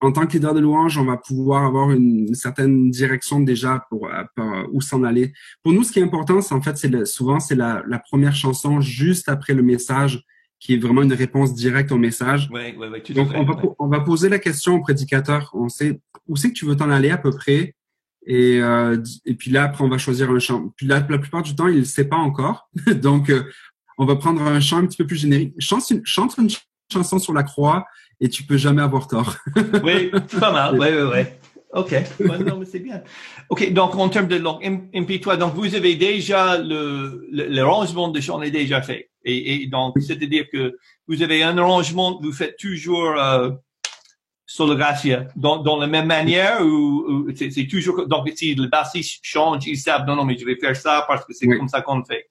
en 0.01 0.12
tant 0.12 0.27
que 0.27 0.35
leader 0.35 0.55
de 0.55 0.61
louange, 0.61 0.99
on 0.99 1.05
va 1.05 1.16
pouvoir 1.16 1.64
avoir 1.64 1.90
une, 1.90 2.35
certaine 2.35 2.90
direction 2.90 3.40
déjà 3.40 3.87
pour, 3.88 4.07
euh, 4.07 4.22
pour, 4.35 4.44
euh, 4.44 4.64
où 4.72 4.81
s'en 4.81 5.03
aller. 5.03 5.33
Pour 5.62 5.72
nous, 5.72 5.85
ce 5.85 5.92
qui 5.92 6.01
est 6.01 6.03
important, 6.03 6.40
c'est 6.40 6.55
en 6.55 6.61
fait, 6.61 6.77
c'est 6.77 7.07
souvent 7.07 7.40
c'est 7.40 7.55
la, 7.55 7.83
la 7.88 7.99
première 7.99 8.35
chanson 8.35 8.81
juste 8.81 9.29
après 9.29 9.55
le 9.55 9.62
message 9.62 10.22
qui 10.59 10.75
est 10.75 10.79
vraiment 10.79 11.03
une 11.03 11.12
réponse 11.12 11.55
directe 11.55 11.92
au 11.92 11.99
message. 11.99 12.49
Oui, 12.53 12.75
oui, 12.79 12.87
oui, 12.90 13.03
tout 13.03 13.12
à 13.12 13.14
Donc, 13.14 13.29
on 13.35 13.44
va, 13.44 13.57
ouais. 13.57 13.70
on 13.79 13.88
va 13.88 14.01
poser 14.01 14.29
la 14.29 14.38
question 14.38 14.75
au 14.75 14.81
prédicateur. 14.81 15.51
On 15.55 15.68
sait 15.68 16.01
où 16.29 16.37
c'est 16.37 16.49
que 16.49 16.55
tu 16.55 16.64
veux 16.64 16.77
t'en 16.77 16.90
aller 16.90 17.11
à 17.11 17.18
peu 17.18 17.31
près? 17.31 17.75
Et, 18.26 18.60
euh, 18.60 18.96
et 19.24 19.34
puis 19.34 19.50
là, 19.50 19.64
après, 19.64 19.84
on 19.84 19.88
va 19.88 19.98
choisir 19.98 20.30
un 20.30 20.38
chant. 20.38 20.72
Puis 20.76 20.86
là, 20.86 21.06
la 21.08 21.18
plupart 21.18 21.42
du 21.42 21.54
temps, 21.54 21.68
il 21.68 21.78
ne 21.78 21.84
sait 21.84 22.08
pas 22.08 22.16
encore. 22.16 22.68
Donc, 22.96 23.30
euh, 23.30 23.44
on 23.98 24.04
va 24.04 24.16
prendre 24.16 24.42
un 24.42 24.60
chant 24.60 24.78
un 24.78 24.86
petit 24.86 24.96
peu 24.96 25.06
plus 25.06 25.16
générique. 25.16 25.54
Chante 25.58 25.88
une, 25.90 26.04
chante 26.04 26.36
une 26.38 26.50
chanson 26.92 27.18
sur 27.18 27.32
la 27.32 27.44
croix 27.44 27.86
et 28.20 28.28
tu 28.28 28.42
peux 28.42 28.56
jamais 28.56 28.82
avoir 28.82 29.06
tort. 29.08 29.36
Oui, 29.84 30.10
c'est 30.28 30.40
pas 30.40 30.52
mal. 30.52 30.78
Oui, 30.78 30.88
oui, 30.90 31.10
oui. 31.14 31.22
OK. 31.72 31.90
Ouais, 31.90 32.38
non, 32.38 32.58
mais 32.58 32.64
c'est 32.64 32.78
bien. 32.78 33.02
OK. 33.48 33.72
Donc, 33.72 33.94
en 33.94 34.08
termes 34.08 34.28
de 34.28 34.38
donc, 34.38 34.60
M- 34.62 34.88
MP3, 34.92 35.36
donc, 35.36 35.54
vous 35.54 35.74
avez 35.74 35.94
déjà 35.94 36.58
le, 36.58 37.26
le, 37.30 37.46
l'arrangement 37.46 38.08
de 38.08 38.20
chant 38.20 38.40
est 38.42 38.50
déjà 38.50 38.82
fait. 38.82 39.10
Et, 39.24 39.62
et 39.62 39.66
donc, 39.66 39.94
c'est-à-dire 40.00 40.46
que 40.52 40.76
vous 41.06 41.22
avez 41.22 41.42
un 41.42 41.58
arrangement, 41.58 42.18
vous 42.22 42.32
faites 42.32 42.56
toujours, 42.56 43.14
euh, 43.18 43.50
sur 44.46 44.66
le 44.68 44.76
dans, 45.35 45.56
dans 45.62 45.76
la 45.76 45.87
même 45.88 46.06
manière 46.06 46.64
ou, 46.64 47.28
c'est, 47.35 47.66
toujours, 47.66 48.06
donc, 48.06 48.28
si 48.37 48.54
le 48.54 48.68
bassiste 48.68 49.18
change, 49.22 49.66
ils 49.66 49.76
savent, 49.76 50.06
non, 50.06 50.16
non, 50.16 50.24
mais 50.24 50.38
je 50.38 50.44
vais 50.46 50.56
faire 50.56 50.76
ça 50.76 51.04
parce 51.09 51.24
que 51.24 51.32
c'est 51.32 51.46
Oui. 51.48 51.59
comme 51.59 51.68
ça 51.68 51.82
qu'on 51.82 51.98
le 51.98 52.04
fait. 52.04 52.30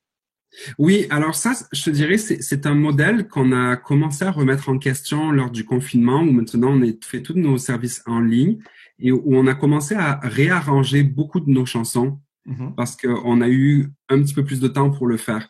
Oui, 0.77 1.05
alors 1.09 1.35
ça, 1.35 1.51
je 1.73 1.83
te 1.83 1.89
dirais, 1.89 2.17
c'est 2.17 2.41
c'est 2.41 2.65
un 2.65 2.75
modèle 2.75 3.27
qu'on 3.27 3.51
a 3.51 3.75
commencé 3.75 4.23
à 4.23 4.31
remettre 4.31 4.69
en 4.69 4.77
question 4.77 5.29
lors 5.31 5.51
du 5.51 5.65
confinement, 5.65 6.21
où 6.21 6.31
maintenant 6.31 6.69
on 6.71 6.81
est, 6.81 7.03
fait 7.03 7.21
tous 7.21 7.33
nos 7.33 7.57
services 7.57 8.01
en 8.05 8.21
ligne 8.21 8.59
et 8.97 9.11
où 9.11 9.21
on 9.25 9.47
a 9.47 9.53
commencé 9.55 9.95
à 9.95 10.21
réarranger 10.23 11.03
beaucoup 11.03 11.41
de 11.41 11.49
nos 11.49 11.65
chansons 11.65 12.19
Mhm. 12.47 12.75
parce 12.77 12.95
qu'on 12.95 13.41
a 13.41 13.49
eu 13.49 13.87
un 14.07 14.21
petit 14.21 14.35
peu 14.35 14.45
plus 14.45 14.59
de 14.59 14.67
temps 14.67 14.91
pour 14.91 15.07
le 15.07 15.17
faire. 15.17 15.49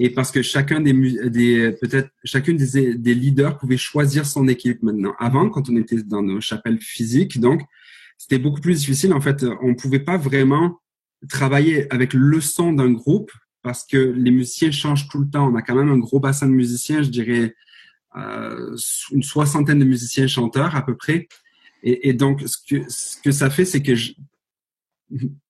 Et 0.00 0.10
parce 0.10 0.30
que 0.30 0.42
chacun 0.42 0.80
des, 0.80 0.92
des 1.28 1.72
peut-être 1.80 2.10
chacune 2.24 2.56
des, 2.56 2.94
des 2.94 3.14
leaders 3.14 3.58
pouvait 3.58 3.76
choisir 3.76 4.26
son 4.26 4.46
équipe 4.46 4.82
maintenant. 4.82 5.14
Avant, 5.18 5.50
quand 5.50 5.68
on 5.68 5.76
était 5.76 6.02
dans 6.02 6.22
nos 6.22 6.40
chapelles 6.40 6.80
physiques, 6.80 7.40
donc 7.40 7.62
c'était 8.16 8.38
beaucoup 8.38 8.60
plus 8.60 8.78
difficile. 8.78 9.12
En 9.12 9.20
fait, 9.20 9.44
on 9.60 9.74
pouvait 9.74 9.98
pas 9.98 10.16
vraiment 10.16 10.78
travailler 11.28 11.92
avec 11.92 12.14
le 12.14 12.40
son 12.40 12.72
d'un 12.72 12.92
groupe 12.92 13.32
parce 13.62 13.84
que 13.84 13.96
les 13.96 14.30
musiciens 14.30 14.70
changent 14.70 15.08
tout 15.08 15.18
le 15.18 15.28
temps. 15.28 15.48
On 15.52 15.56
a 15.56 15.62
quand 15.62 15.74
même 15.74 15.90
un 15.90 15.98
gros 15.98 16.20
bassin 16.20 16.46
de 16.46 16.52
musiciens, 16.52 17.02
je 17.02 17.10
dirais 17.10 17.54
euh, 18.16 18.76
une 19.12 19.22
soixantaine 19.22 19.80
de 19.80 19.84
musiciens 19.84 20.28
chanteurs 20.28 20.76
à 20.76 20.86
peu 20.86 20.96
près. 20.96 21.28
Et, 21.82 22.08
et 22.08 22.12
donc, 22.12 22.42
ce 22.46 22.56
que, 22.68 22.82
ce 22.88 23.20
que 23.20 23.32
ça 23.32 23.50
fait, 23.50 23.64
c'est 23.64 23.82
que 23.82 23.94
je- 23.96 24.12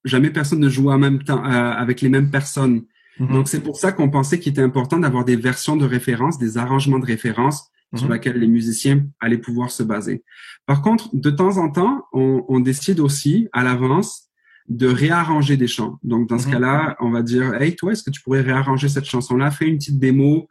jamais 0.04 0.30
personne 0.30 0.60
ne 0.60 0.68
joue 0.68 0.90
en 0.90 0.98
même 0.98 1.22
temps 1.22 1.44
euh, 1.44 1.72
avec 1.84 2.00
les 2.00 2.08
mêmes 2.08 2.30
personnes. 2.30 2.84
Mhm. 3.18 3.32
Donc 3.32 3.48
c'est 3.48 3.60
pour 3.60 3.76
ça 3.76 3.92
qu'on 3.92 4.10
pensait 4.10 4.38
qu'il 4.38 4.52
était 4.52 4.62
important 4.62 4.98
d'avoir 4.98 5.24
des 5.24 5.36
versions 5.36 5.76
de 5.76 5.84
référence, 5.84 6.38
des 6.38 6.58
arrangements 6.58 6.98
de 6.98 7.06
référence 7.06 7.70
sur 7.94 8.06
mhm. 8.06 8.14
lesquels 8.14 8.38
les 8.38 8.48
musiciens 8.48 9.06
allaient 9.20 9.38
pouvoir 9.38 9.70
se 9.70 9.82
baser. 9.82 10.22
Par 10.66 10.82
contre, 10.82 11.08
de 11.14 11.30
temps 11.30 11.56
en 11.56 11.70
temps, 11.70 12.04
on, 12.12 12.44
on 12.48 12.60
décide 12.60 13.00
aussi 13.00 13.48
à 13.52 13.64
l'avance 13.64 14.28
de 14.68 14.86
réarranger 14.86 15.56
des 15.56 15.66
chants. 15.66 15.98
Donc 16.02 16.28
dans 16.28 16.38
ce 16.38 16.46
mhm. 16.46 16.52
cas-là, 16.52 16.96
on 17.00 17.10
va 17.10 17.22
dire, 17.22 17.54
hey 17.60 17.74
toi, 17.74 17.92
est-ce 17.92 18.02
que 18.02 18.10
tu 18.10 18.20
pourrais 18.20 18.42
réarranger 18.42 18.88
cette 18.88 19.06
chanson-là? 19.06 19.50
Fais 19.50 19.66
une 19.66 19.78
petite 19.78 19.98
démo, 19.98 20.48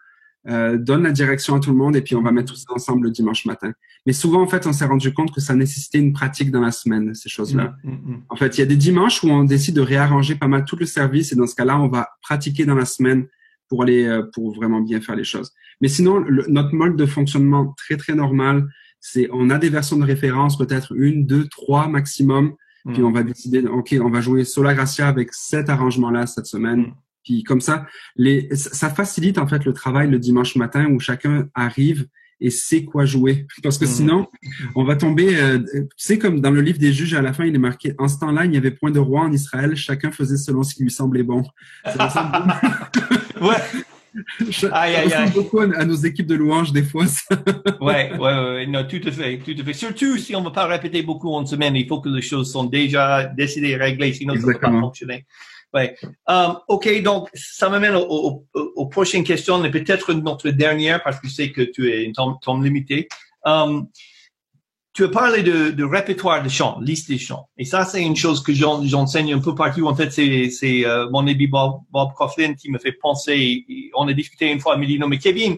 euh, 0.50 0.78
donne 0.78 1.04
la 1.04 1.12
direction 1.12 1.56
à 1.56 1.60
tout 1.60 1.72
le 1.72 1.76
monde 1.76 1.96
et 1.96 2.02
puis 2.02 2.16
on 2.16 2.22
va 2.22 2.32
mettre 2.32 2.54
tout 2.54 2.60
ça 2.60 2.72
ensemble 2.74 3.08
le 3.08 3.12
dimanche 3.12 3.46
matin. 3.46 3.74
Mais 4.06 4.14
souvent, 4.14 4.42
en 4.42 4.48
fait, 4.48 4.66
on 4.66 4.72
s'est 4.72 4.86
rendu 4.86 5.14
compte 5.14 5.34
que 5.34 5.42
ça 5.42 5.54
nécessitait 5.56 5.98
une 5.98 6.14
pratique 6.14 6.52
dans 6.52 6.62
la 6.62 6.72
semaine, 6.72 7.14
ces 7.14 7.28
choses-là. 7.28 7.76
Mm, 7.84 7.90
mm, 7.90 7.94
mm. 7.94 8.24
En 8.30 8.36
fait, 8.38 8.58
il 8.58 8.62
y 8.62 8.64
a 8.64 8.66
des 8.66 8.78
dimanches 8.78 9.24
où 9.24 9.28
on 9.28 9.44
décide 9.44 9.76
de 9.76 9.82
réarranger 9.82 10.36
pas 10.36 10.48
mal 10.48 10.64
tout 10.64 10.78
le 10.78 10.86
service 10.86 11.34
et 11.34 11.36
dans 11.36 11.48
ce 11.48 11.56
cas-là, 11.56 11.80
on 11.80 11.90
va 11.90 12.10
pratiquer 12.22 12.66
dans 12.66 12.76
la 12.76 12.86
semaine 12.86 13.28
pour 13.68 13.84
aller 13.84 14.06
euh, 14.06 14.24
pour 14.34 14.56
vraiment 14.56 14.80
bien 14.80 15.02
faire 15.02 15.18
les 15.18 15.26
choses. 15.26 15.52
Mais 15.82 15.90
sinon, 15.90 16.24
notre 16.48 16.74
mode 16.74 16.96
de 16.96 17.06
fonctionnement 17.06 17.74
très 17.78 17.98
très 17.98 18.16
normal, 18.16 18.68
c'est 19.02 19.28
on 19.34 19.50
a 19.50 19.58
des 19.58 19.70
versions 19.70 19.98
de 19.98 20.06
référence, 20.06 20.58
peut-être 20.58 20.96
une, 20.96 21.26
deux, 21.26 21.48
trois 21.48 21.88
maximum, 21.88 22.56
puis 22.94 23.04
on 23.04 23.12
va 23.12 23.22
décider, 23.24 23.66
ok, 23.68 23.96
on 24.02 24.10
va 24.10 24.22
jouer 24.22 24.46
Sola 24.46 24.74
Gracia 24.74 25.10
avec 25.10 25.34
cet 25.34 25.70
arrangement-là 25.70 26.26
cette 26.26 26.46
semaine. 26.46 26.94
Puis 27.28 27.44
comme 27.44 27.60
ça, 27.60 27.86
les, 28.16 28.48
ça 28.56 28.90
facilite 28.90 29.38
en 29.38 29.48
fait 29.48 29.66
le 29.66 29.74
travail 29.74 30.10
le 30.10 30.18
dimanche 30.18 30.56
matin 30.56 30.86
où 30.86 30.98
chacun 31.02 31.50
arrive 31.54 32.08
et 32.40 32.50
sait 32.50 32.86
quoi 32.86 33.04
jouer. 33.04 33.48
Parce 33.64 33.78
que 33.78 33.84
mhm. 33.84 33.92
sinon, 33.92 34.28
on 34.76 34.86
va 34.86 34.96
tomber, 34.96 35.36
euh, 35.36 35.60
tu 35.60 35.88
sais, 35.98 36.18
comme 36.18 36.40
dans 36.40 36.52
le 36.52 36.62
livre 36.62 36.80
des 36.80 36.94
juges, 36.94 37.16
à 37.16 37.22
la 37.22 37.34
fin, 37.34 37.44
il 37.44 37.54
est 37.54 37.60
marqué, 37.60 37.96
en 37.98 38.08
ce 38.08 38.18
temps-là, 38.20 38.46
il 38.46 38.52
n'y 38.52 38.58
avait 38.58 38.72
point 38.72 38.92
de 38.92 39.00
roi 39.00 39.24
en 39.24 39.32
Israël, 39.34 39.76
chacun 39.76 40.12
faisait 40.12 40.38
selon 40.38 40.64
ce 40.64 40.74
qui 40.74 40.84
lui 40.84 40.92
semblait 40.92 41.24
bon. 41.24 41.44
ouais. 43.42 43.56
Aïe, 44.72 44.96
aïe, 44.96 45.14
aïe. 45.14 45.32
beaucoup 45.32 45.60
à 45.60 45.86
nos 45.86 45.96
équipes 45.96 46.28
de 46.28 46.36
louanges 46.36 46.72
des 46.72 46.84
fois. 46.84 47.06
Ouais, 47.82 48.12
ouais, 48.14 48.20
ouais, 48.20 48.68
non, 48.68 48.86
tout 48.86 49.02
à 49.06 49.12
fait, 49.12 49.38
tout 49.38 49.56
à 49.60 49.64
fait. 49.64 49.74
Surtout 49.74 50.18
si 50.18 50.36
on 50.36 50.40
ne 50.40 50.46
va 50.46 50.52
pas 50.52 50.66
répéter 50.66 51.02
beaucoup 51.04 51.34
en 51.34 51.46
semaine, 51.46 51.76
il 51.76 51.88
faut 51.88 52.02
que 52.02 52.10
les 52.10 52.22
choses 52.22 52.52
sont 52.52 52.66
déjà 52.66 53.26
décidées, 53.26 53.76
réglées, 53.76 54.14
sinon 54.14 54.34
ça 54.36 54.48
ne 54.48 54.54
va 54.54 54.60
pas 54.60 54.70
fonctionner. 54.70 55.26
Ouais. 55.74 55.96
Um, 56.28 56.60
OK, 56.68 57.02
donc 57.02 57.30
ça 57.34 57.70
m'amène 57.70 57.96
aux, 57.96 58.08
aux, 58.10 58.46
aux, 58.54 58.86
prochaines 58.88 59.24
questions 59.24 59.64
et 59.64 59.70
peut-être 59.70 60.14
notre 60.14 60.50
dernière 60.50 61.04
parce 61.04 61.20
que 61.20 61.28
je 61.28 61.34
sais 61.34 61.52
que 61.52 61.62
tu 61.62 61.92
es 61.92 62.12
temps, 62.14 62.36
temps 62.36 62.60
limité. 62.60 63.08
Um, 63.46 63.88
tu 64.98 65.04
as 65.04 65.10
parlé 65.10 65.44
de, 65.44 65.70
de, 65.70 65.84
répertoire 65.84 66.42
de 66.42 66.50
chants, 66.50 66.80
liste 66.82 67.08
des 67.08 67.20
chants. 67.20 67.48
Et 67.56 67.66
ça, 67.66 67.86
c'est 67.86 68.02
une 68.02 68.16
chose 68.16 68.42
que 68.42 68.52
j'enseigne 68.52 69.32
un 69.32 69.38
peu 69.38 69.54
partout. 69.54 69.86
En 69.86 69.94
fait, 69.94 70.10
c'est 70.10 70.88
euh, 70.88 71.08
mon 71.12 71.28
ami 71.28 71.46
Bob, 71.46 71.82
Bob 71.92 72.14
Coughlin 72.14 72.56
qui 72.56 72.72
me 72.72 72.80
fait 72.80 72.94
penser. 72.94 73.64
On 73.94 74.08
a 74.08 74.14
discuté 74.14 74.52
une 74.52 74.60
fois, 74.60 74.74
il 74.74 74.82
me 74.82 74.88
dit, 74.88 74.98
non, 74.98 75.08
mais 75.08 75.20
Kevin, 75.20 75.58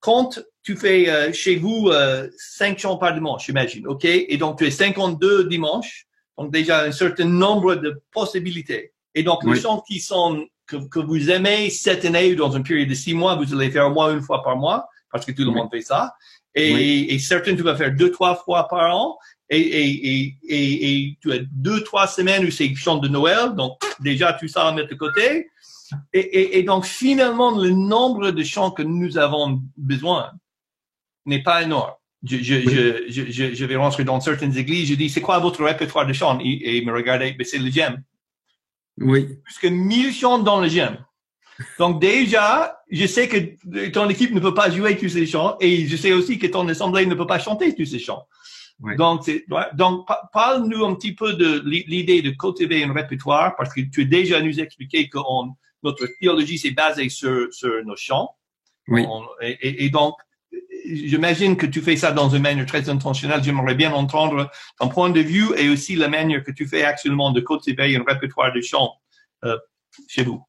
quand 0.00 0.40
tu 0.64 0.74
fais 0.76 1.08
euh, 1.08 1.32
chez 1.32 1.54
vous 1.54 1.90
euh, 1.90 2.28
cinq 2.36 2.80
chants 2.80 2.96
par 2.96 3.14
dimanche, 3.14 3.46
j'imagine, 3.46 3.86
OK? 3.86 4.04
Et 4.04 4.36
donc, 4.36 4.58
tu 4.58 4.66
es 4.66 4.72
52 4.72 5.44
dimanches. 5.44 6.08
Donc, 6.36 6.50
déjà, 6.50 6.82
un 6.82 6.90
certain 6.90 7.26
nombre 7.26 7.76
de 7.76 8.02
possibilités. 8.10 8.94
Et 9.14 9.22
donc, 9.22 9.44
les 9.44 9.60
chants 9.60 9.84
qui 9.86 10.00
sont, 10.00 10.44
que, 10.66 10.88
que, 10.88 10.98
vous 10.98 11.30
aimez 11.30 11.70
cette 11.70 12.04
année 12.04 12.32
ou 12.32 12.34
dans 12.34 12.50
une 12.50 12.64
période 12.64 12.88
de 12.88 12.94
six 12.94 13.14
mois, 13.14 13.36
vous 13.36 13.54
allez 13.54 13.70
faire 13.70 13.86
au 13.86 13.94
moins 13.94 14.12
une 14.12 14.22
fois 14.22 14.42
par 14.42 14.56
mois, 14.56 14.88
parce 15.12 15.24
que 15.24 15.30
tout 15.30 15.44
le 15.44 15.52
monde 15.52 15.68
fait 15.70 15.82
ça. 15.82 16.14
Et, 16.54 17.14
et 17.14 17.18
certains, 17.18 17.56
tu 17.56 17.62
vas 17.62 17.76
faire 17.76 17.94
deux, 17.94 18.10
trois 18.10 18.36
fois 18.36 18.68
par 18.68 18.94
an. 18.94 19.18
Et, 19.48 19.58
et, 19.58 20.36
et, 20.48 21.06
et, 21.08 21.18
tu 21.20 21.32
as 21.32 21.38
deux, 21.50 21.82
trois 21.82 22.06
semaines 22.06 22.44
où 22.44 22.50
c'est 22.50 22.74
chants 22.74 22.96
de 22.96 23.08
Noël. 23.08 23.54
Donc, 23.54 23.82
déjà, 24.00 24.32
tu 24.34 24.48
ça 24.48 24.66
à 24.66 24.72
mettre 24.72 24.90
de 24.90 24.94
côté. 24.94 25.48
Et, 26.12 26.58
et, 26.58 26.62
donc, 26.62 26.86
finalement, 26.86 27.50
le 27.58 27.70
nombre 27.70 28.30
de 28.30 28.42
chants 28.42 28.70
que 28.70 28.82
nous 28.82 29.18
avons 29.18 29.62
besoin 29.76 30.32
n'est 31.26 31.42
pas 31.42 31.62
énorme. 31.62 31.92
Je, 32.22 32.36
je, 32.38 32.60
je, 33.08 33.30
je, 33.30 33.54
je 33.54 33.64
vais 33.64 33.76
rentrer 33.76 34.04
dans 34.04 34.20
certaines 34.20 34.56
églises, 34.56 34.88
je 34.88 34.94
dis, 34.94 35.10
c'est 35.10 35.20
quoi 35.20 35.38
votre 35.38 35.64
répertoire 35.64 36.06
de 36.06 36.12
chants? 36.12 36.38
Et, 36.40 36.78
il 36.78 36.86
me 36.86 36.92
regardait, 36.92 37.34
mais 37.36 37.44
c'est 37.44 37.58
le 37.58 37.70
gem. 37.70 38.02
Oui. 38.98 39.38
Plus 39.44 39.58
que 39.58 39.66
1000 39.66 40.12
chants 40.12 40.38
dans 40.38 40.60
le 40.60 40.68
gym. 40.68 40.96
Donc 41.78 42.00
déjà, 42.00 42.82
je 42.90 43.06
sais 43.06 43.28
que 43.28 43.88
ton 43.90 44.08
équipe 44.08 44.32
ne 44.32 44.40
peut 44.40 44.54
pas 44.54 44.70
jouer 44.70 44.96
tous 44.96 45.10
ces 45.10 45.26
chants 45.26 45.56
et 45.60 45.86
je 45.86 45.96
sais 45.96 46.12
aussi 46.12 46.38
que 46.38 46.46
ton 46.46 46.66
assemblée 46.68 47.06
ne 47.06 47.14
peut 47.14 47.26
pas 47.26 47.38
chanter 47.38 47.74
tous 47.74 47.86
ces 47.86 47.98
chants. 47.98 48.26
Donc, 48.96 49.30
donc 49.74 50.08
parle-nous 50.32 50.84
un 50.84 50.94
petit 50.94 51.14
peu 51.14 51.34
de 51.34 51.62
l'idée 51.64 52.20
de 52.20 52.30
cultiver 52.30 52.82
un 52.82 52.92
répertoire 52.92 53.54
parce 53.56 53.72
que 53.72 53.80
tu 53.80 54.02
as 54.02 54.04
déjà 54.04 54.40
nous 54.40 54.58
expliqué 54.58 55.08
que 55.08 55.18
notre 55.82 56.08
théologie 56.20 56.58
s'est 56.58 56.72
basée 56.72 57.08
sur, 57.08 57.52
sur 57.52 57.84
nos 57.84 57.96
chants. 57.96 58.30
Oui. 58.88 59.06
et, 59.40 59.84
et, 59.84 59.90
donc, 59.90 60.14
j'imagine 60.84 61.56
que 61.56 61.66
tu 61.66 61.80
fais 61.80 61.96
ça 61.96 62.10
dans 62.10 62.28
une 62.30 62.42
manière 62.42 62.66
très 62.66 62.88
intentionnelle. 62.88 63.42
J'aimerais 63.44 63.76
bien 63.76 63.92
entendre 63.92 64.50
ton 64.80 64.88
point 64.88 65.10
de 65.10 65.20
vue 65.20 65.50
et 65.56 65.68
aussi 65.68 65.94
la 65.94 66.08
manière 66.08 66.42
que 66.42 66.50
tu 66.50 66.66
fais 66.66 66.82
actuellement 66.82 67.30
de 67.30 67.40
cultiver 67.40 67.94
un 67.96 68.04
répertoire 68.04 68.52
de 68.52 68.60
chants 68.60 68.94
euh, 69.44 69.56
chez 70.08 70.24
vous. 70.24 70.44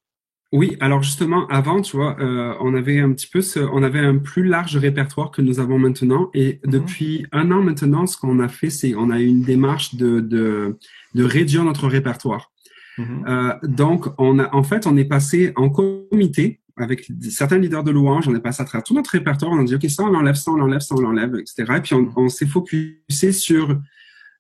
Oui, 0.54 0.78
alors 0.80 1.02
justement, 1.02 1.48
avant, 1.48 1.82
tu 1.82 1.98
vois, 1.98 2.16
euh, 2.20 2.54
on 2.60 2.76
avait 2.76 3.00
un 3.00 3.12
petit 3.12 3.26
peu, 3.26 3.42
ce, 3.42 3.60
on 3.60 3.82
avait 3.82 4.00
un 4.00 4.20
plus 4.20 4.44
large 4.44 4.78
répertoire 4.78 5.32
que 5.32 5.42
nous 5.42 5.60
avons 5.60 5.80
maintenant. 5.80 6.30
Et 6.36 6.60
mhm. 6.64 6.72
depuis 6.72 7.26
un 7.32 7.50
an 7.50 7.64
maintenant, 7.64 8.06
ce 8.06 8.16
qu'on 8.18 8.40
a 8.40 8.48
fait, 8.48 8.70
c'est 8.70 8.94
on 8.94 9.10
a 9.10 9.20
eu 9.20 9.26
une 9.26 9.42
démarche 9.42 9.96
de, 9.96 10.20
de, 10.20 10.78
de 11.16 11.24
réduire 11.24 11.64
notre 11.64 11.88
répertoire. 11.88 12.52
Mhm. 13.00 13.26
Euh, 13.28 13.54
donc, 13.64 14.06
on 14.20 14.38
a, 14.38 14.54
en 14.54 14.62
fait, 14.62 14.86
on 14.86 14.96
est 14.96 15.06
passé 15.06 15.54
en 15.56 15.72
comité 15.72 16.62
avec 16.78 17.12
certains 17.32 17.58
leaders 17.58 17.84
de 17.84 17.90
louanges, 17.90 18.28
on 18.28 18.36
est 18.36 18.40
passé 18.40 18.62
à 18.62 18.66
travers 18.66 18.84
tout 18.84 18.94
notre 18.94 19.10
répertoire, 19.10 19.52
on 19.52 19.60
a 19.60 19.64
dit, 19.64 19.74
OK, 19.74 19.90
ça, 19.90 20.04
on 20.04 20.10
l'enlève, 20.10 20.36
ça, 20.36 20.52
on 20.52 20.58
l'enlève, 20.58 20.82
ça, 20.82 20.94
on 20.96 21.02
l'enlève, 21.02 21.34
etc. 21.36 21.66
Et 21.78 21.82
puis, 21.82 21.96
on, 21.96 22.14
on 22.16 22.30
s'est 22.30 22.46
focusé 22.46 23.32
sur, 23.32 23.76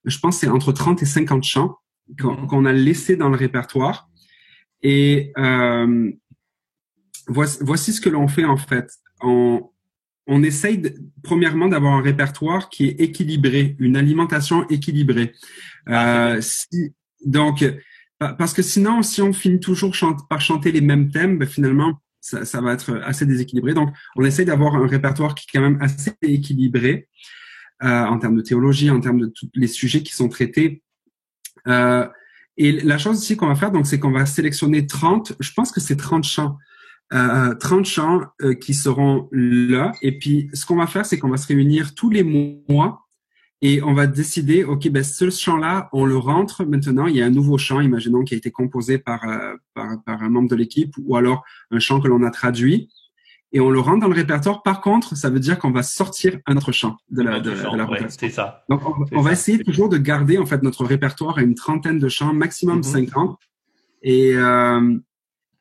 je 0.05 0.19
pense, 0.19 0.37
c'est 0.37 0.47
entre 0.47 0.71
30 0.71 1.01
et 1.01 1.07
50 1.07 1.43
chants 1.43 1.79
mhm. 2.19 2.45
qu'on 2.45 2.65
a 2.65 2.71
laissé 2.71 3.15
dans 3.15 3.29
le 3.29 3.35
répertoire. 3.35 4.09
Et 4.83 5.31
euh, 5.37 6.11
voici, 7.27 7.57
voici, 7.61 7.93
ce 7.93 8.01
que 8.01 8.09
l'on 8.09 8.27
fait, 8.27 8.45
en 8.45 8.57
fait. 8.57 8.91
On, 9.21 9.69
on 10.27 10.43
essaye, 10.43 10.77
de, 10.77 10.93
premièrement, 11.23 11.67
d'avoir 11.67 11.93
un 11.93 12.01
répertoire 12.01 12.69
qui 12.69 12.87
est 12.87 12.99
équilibré, 12.99 13.75
une 13.79 13.97
alimentation 13.97 14.67
équilibrée. 14.69 15.33
Ah, 15.87 16.33
euh, 16.33 16.41
si, 16.41 16.93
donc, 17.25 17.65
parce 18.19 18.53
que 18.53 18.61
sinon, 18.61 19.01
si 19.01 19.21
on 19.21 19.33
finit 19.33 19.59
toujours 19.59 19.93
par 20.29 20.41
chanter 20.41 20.71
les 20.71 20.81
mêmes 20.81 21.11
thèmes, 21.11 21.37
ben 21.37 21.47
finalement, 21.47 22.01
ça, 22.21 22.45
ça, 22.45 22.61
va 22.61 22.73
être 22.73 23.01
assez 23.03 23.25
déséquilibré. 23.25 23.73
Donc, 23.73 23.89
on 24.15 24.23
essaye 24.23 24.45
d'avoir 24.45 24.75
un 24.75 24.87
répertoire 24.87 25.35
qui 25.35 25.45
est 25.45 25.57
quand 25.57 25.63
même 25.63 25.81
assez 25.81 26.13
équilibré 26.21 27.09
euh, 27.83 28.05
en 28.05 28.17
termes 28.17 28.35
de 28.35 28.41
théologie, 28.41 28.89
en 28.89 29.01
termes 29.01 29.19
de 29.19 29.27
tous 29.27 29.49
les 29.55 29.67
sujets 29.67 30.03
qui 30.03 30.13
sont 30.13 30.29
traités. 30.29 30.81
Euh, 31.67 32.07
et 32.57 32.71
la 32.71 32.97
chose 32.97 33.21
ici 33.21 33.35
qu'on 33.35 33.47
va 33.47 33.55
faire, 33.55 33.71
donc, 33.71 33.87
c'est 33.87 33.99
qu'on 33.99 34.11
va 34.11 34.25
sélectionner 34.25 34.85
30, 34.85 35.33
je 35.39 35.51
pense 35.53 35.71
que 35.71 35.79
c'est 35.79 35.95
30 35.95 36.23
chants, 36.23 36.57
euh, 37.13 37.53
30 37.55 37.85
chants 37.85 38.21
euh, 38.41 38.53
qui 38.53 38.73
seront 38.73 39.27
là. 39.31 39.91
Et 40.01 40.17
puis, 40.17 40.49
ce 40.53 40.65
qu'on 40.65 40.75
va 40.75 40.87
faire, 40.87 41.05
c'est 41.05 41.17
qu'on 41.17 41.29
va 41.29 41.37
se 41.37 41.47
réunir 41.47 41.95
tous 41.95 42.09
les 42.09 42.23
mois 42.23 42.99
et 43.61 43.81
on 43.81 43.93
va 43.93 44.07
décider, 44.07 44.63
OK, 44.65 44.89
ben, 44.89 45.03
ce 45.03 45.29
chant-là, 45.29 45.89
on 45.93 46.05
le 46.05 46.17
rentre 46.17 46.65
maintenant. 46.65 47.07
Il 47.07 47.15
y 47.15 47.21
a 47.21 47.25
un 47.25 47.29
nouveau 47.29 47.57
chant, 47.57 47.79
imaginons, 47.79 48.23
qui 48.23 48.33
a 48.33 48.37
été 48.37 48.51
composé 48.51 48.97
par, 48.97 49.23
euh, 49.27 49.55
par, 49.73 50.03
par, 50.05 50.21
un 50.21 50.29
membre 50.29 50.49
de 50.49 50.55
l'équipe 50.55 50.93
ou 51.01 51.15
alors 51.15 51.43
un 51.71 51.79
chant 51.79 52.01
que 52.01 52.07
l'on 52.07 52.23
a 52.23 52.29
traduit. 52.29 52.89
Et 53.55 53.59
on 53.59 53.69
le 53.69 53.79
rentre 53.79 54.01
dans 54.01 54.07
le 54.07 54.15
répertoire. 54.15 54.63
Par 54.63 54.81
contre, 54.81 55.15
ça 55.15 55.29
veut 55.29 55.39
dire 55.39 55.59
qu'on 55.59 55.71
va 55.71 55.83
sortir 55.83 56.39
un 56.47 56.57
autre 56.57 56.71
chant 56.71 56.97
de 57.11 57.21
la, 57.21 57.39
de, 57.39 57.51
la 57.51 58.09
C'est 58.09 58.29
ça. 58.29 58.65
Donc, 58.67 58.81
on, 59.11 59.21
va 59.21 59.31
essayer 59.31 59.63
toujours 59.63 59.89
de 59.89 59.97
garder, 59.97 60.39
en 60.39 60.45
fait, 60.47 60.63
notre 60.63 60.83
répertoire 60.83 61.37
à 61.37 61.43
une 61.43 61.53
trentaine 61.53 61.99
de 61.99 62.09
chants, 62.09 62.33
maximum 62.33 62.81
50. 62.81 63.29
Mhm. 63.29 63.35
Et, 64.01 64.35
euh, 64.35 64.97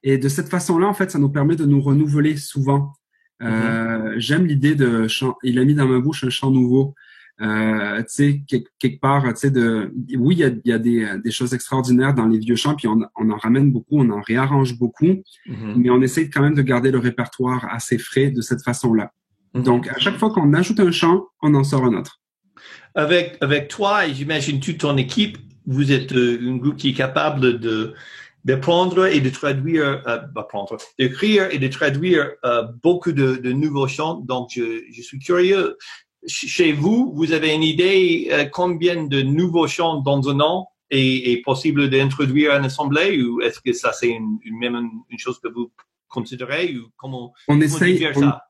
et 0.02 0.16
de 0.16 0.28
cette 0.28 0.48
façon-là, 0.48 0.86
en 0.86 0.94
fait, 0.94 1.10
ça 1.10 1.18
nous 1.18 1.28
permet 1.28 1.54
de 1.54 1.66
nous 1.66 1.82
renouveler 1.82 2.38
souvent. 2.38 2.94
Euh, 3.42 4.12
mhm. 4.12 4.18
J'aime 4.18 4.46
l'idée 4.46 4.74
de 4.74 5.06
chant. 5.06 5.36
Il 5.42 5.58
a 5.58 5.64
mis 5.64 5.74
dans 5.74 5.86
ma 5.86 6.00
bouche 6.00 6.24
un 6.24 6.30
chant 6.30 6.50
nouveau. 6.50 6.94
Euh, 7.40 7.98
tu 8.02 8.08
sais, 8.08 8.42
quelque, 8.78 9.00
part, 9.00 9.24
tu 9.28 9.36
sais, 9.36 9.50
de, 9.50 9.92
oui, 10.16 10.36
il 10.36 10.38
y 10.38 10.44
a, 10.44 10.50
y 10.64 10.72
a 10.72 10.78
des, 10.78 11.18
des, 11.24 11.30
choses 11.30 11.54
extraordinaires 11.54 12.14
dans 12.14 12.26
les 12.26 12.38
vieux 12.38 12.56
chants, 12.56 12.76
puis 12.76 12.86
on, 12.86 13.00
on, 13.16 13.30
en 13.30 13.36
ramène 13.36 13.72
beaucoup, 13.72 13.98
on 13.98 14.10
en 14.10 14.20
réarrange 14.20 14.78
beaucoup, 14.78 15.06
mm-hmm. 15.06 15.74
mais 15.76 15.90
on 15.90 16.02
essaye 16.02 16.30
quand 16.30 16.42
même 16.42 16.54
de 16.54 16.62
garder 16.62 16.90
le 16.90 16.98
répertoire 16.98 17.66
assez 17.70 17.98
frais 17.98 18.30
de 18.30 18.40
cette 18.42 18.62
façon-là. 18.62 19.12
Mm-hmm. 19.54 19.62
Donc, 19.62 19.88
à 19.88 19.98
chaque 19.98 20.18
fois 20.18 20.30
qu'on 20.30 20.52
ajoute 20.54 20.78
un 20.78 20.92
chant, 20.92 21.26
on 21.40 21.54
en 21.54 21.64
sort 21.64 21.84
un 21.84 21.94
autre. 21.94 22.20
Avec, 22.94 23.38
avec 23.40 23.68
toi 23.68 24.06
et 24.06 24.14
j'imagine 24.14 24.60
toute 24.60 24.78
ton 24.78 24.96
équipe, 24.96 25.38
vous 25.66 25.90
êtes 25.90 26.12
euh, 26.12 26.38
un 26.42 26.56
groupe 26.56 26.76
qui 26.76 26.90
est 26.90 26.94
capable 26.94 27.58
de 27.58 27.94
d'apprendre 28.44 29.06
et 29.06 29.20
de 29.20 29.30
traduire, 29.30 30.02
euh, 30.08 30.18
apprendre, 30.34 30.76
d'écrire 30.98 31.48
et 31.52 31.58
de 31.58 31.68
traduire 31.68 32.28
euh, 32.44 32.64
beaucoup 32.82 33.12
de, 33.12 33.36
de, 33.36 33.52
nouveaux 33.52 33.86
chants. 33.86 34.16
Donc, 34.16 34.50
je, 34.52 34.82
je 34.90 35.00
suis 35.00 35.20
curieux 35.20 35.76
chez 36.26 36.72
vous, 36.72 37.12
vous 37.14 37.32
avez 37.32 37.54
une 37.54 37.62
idée 37.62 38.28
euh, 38.30 38.44
combien 38.44 39.04
de 39.04 39.22
nouveaux 39.22 39.66
chants 39.66 40.00
dans 40.00 40.28
un 40.28 40.40
an 40.40 40.68
est, 40.90 41.32
est 41.32 41.42
possible 41.42 41.90
d'introduire 41.90 42.52
à 42.52 42.58
une 42.58 42.64
assemblée 42.64 43.22
ou 43.22 43.40
est-ce 43.40 43.60
que 43.60 43.72
ça 43.72 43.92
c'est 43.92 44.10
une, 44.10 44.38
une, 44.44 44.58
même 44.58 44.90
une 45.10 45.18
chose 45.18 45.38
que 45.40 45.48
vous 45.48 45.72
considérer 46.08 46.76
ou 46.76 46.88
comment 46.96 47.32
on 47.48 47.60
essaye, 47.60 47.98
ça? 48.14 48.42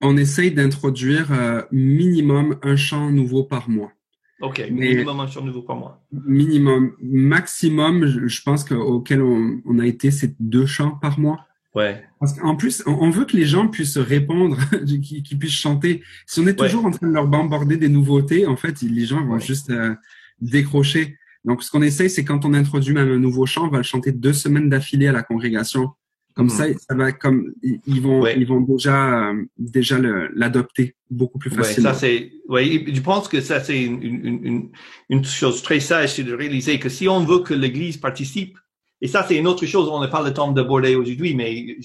on, 0.00 0.16
essaye 0.16 0.52
d'introduire 0.52 1.32
euh, 1.32 1.62
minimum 1.72 2.58
un 2.62 2.76
chant 2.76 3.10
nouveau 3.10 3.44
par 3.44 3.68
mois. 3.68 3.92
Ok, 4.40 4.66
minimum 4.70 5.20
un 5.20 5.26
chant 5.26 5.42
nouveau 5.42 5.62
par 5.62 5.76
mois. 5.76 6.02
Minimum, 6.12 6.96
maximum, 7.02 8.06
je, 8.06 8.42
pense 8.42 8.64
qu'auquel 8.64 9.20
on, 9.20 9.60
on 9.66 9.78
a 9.78 9.86
été, 9.86 10.10
c'est 10.10 10.34
deux 10.40 10.64
chants 10.64 10.92
par 10.92 11.18
mois. 11.18 11.44
Ouais. 11.74 12.02
Parce 12.18 12.32
qu'en 12.32 12.56
plus, 12.56 12.82
on 12.86 13.10
veut 13.10 13.24
que 13.24 13.36
les 13.36 13.46
gens 13.46 13.68
puissent 13.68 13.98
répondre, 13.98 14.58
qu'ils 14.86 15.38
puissent 15.38 15.52
chanter. 15.52 16.02
Si 16.26 16.40
on 16.40 16.46
est 16.46 16.58
toujours 16.58 16.84
en 16.84 16.90
train 16.90 17.06
de 17.06 17.12
leur 17.12 17.28
bombarder 17.28 17.76
des 17.76 17.88
nouveautés, 17.88 18.46
en 18.46 18.56
fait, 18.56 18.82
les 18.82 19.06
gens 19.06 19.24
vont 19.24 19.38
juste 19.38 19.70
euh, 19.70 19.94
décrocher. 20.40 21.16
Donc, 21.44 21.62
ce 21.62 21.70
qu'on 21.70 21.82
essaye, 21.82 22.10
c'est 22.10 22.24
quand 22.24 22.44
on 22.44 22.54
introduit 22.54 22.92
même 22.92 23.10
un 23.10 23.18
nouveau 23.18 23.46
chant, 23.46 23.66
on 23.66 23.70
va 23.70 23.78
le 23.78 23.84
chanter 23.84 24.12
deux 24.12 24.32
semaines 24.32 24.68
d'affilée 24.68 25.06
à 25.06 25.12
la 25.12 25.22
congrégation. 25.22 25.90
Comme 26.34 26.46
hmm. 26.46 26.50
ça, 26.50 26.64
ça 26.88 26.94
va 26.94 27.12
comme 27.12 27.52
ils 27.62 28.00
vont 28.00 28.24
ils 28.26 28.46
vont 28.46 28.60
déjà 28.60 29.30
euh, 29.30 29.44
déjà 29.58 29.98
l'adopter 30.32 30.94
beaucoup 31.10 31.38
plus 31.38 31.50
facilement. 31.50 31.90
Ouais, 31.90 31.94
ça 31.94 32.00
c'est 32.00 32.32
ouais, 32.48 32.84
je 32.86 33.00
pense 33.00 33.26
que 33.26 33.40
ça 33.40 33.58
c'est 33.58 33.82
une, 33.82 34.00
une, 34.00 34.46
une, 34.46 34.70
une 35.08 35.24
chose 35.24 35.60
très 35.62 35.80
sage, 35.80 36.14
c'est 36.14 36.22
de 36.22 36.32
réaliser 36.32 36.78
que 36.78 36.88
si 36.88 37.08
on 37.08 37.24
veut 37.24 37.40
que 37.40 37.52
l'Église 37.52 37.96
participe 37.96 38.56
et 39.00 39.08
ça, 39.08 39.24
c'est 39.26 39.36
une 39.36 39.46
autre 39.46 39.66
chose, 39.66 39.88
on 39.88 40.00
n'a 40.00 40.08
pas 40.08 40.22
le 40.22 40.32
temps 40.32 40.52
d'aborder 40.52 40.94
aujourd'hui, 40.94 41.34
mais 41.34 41.76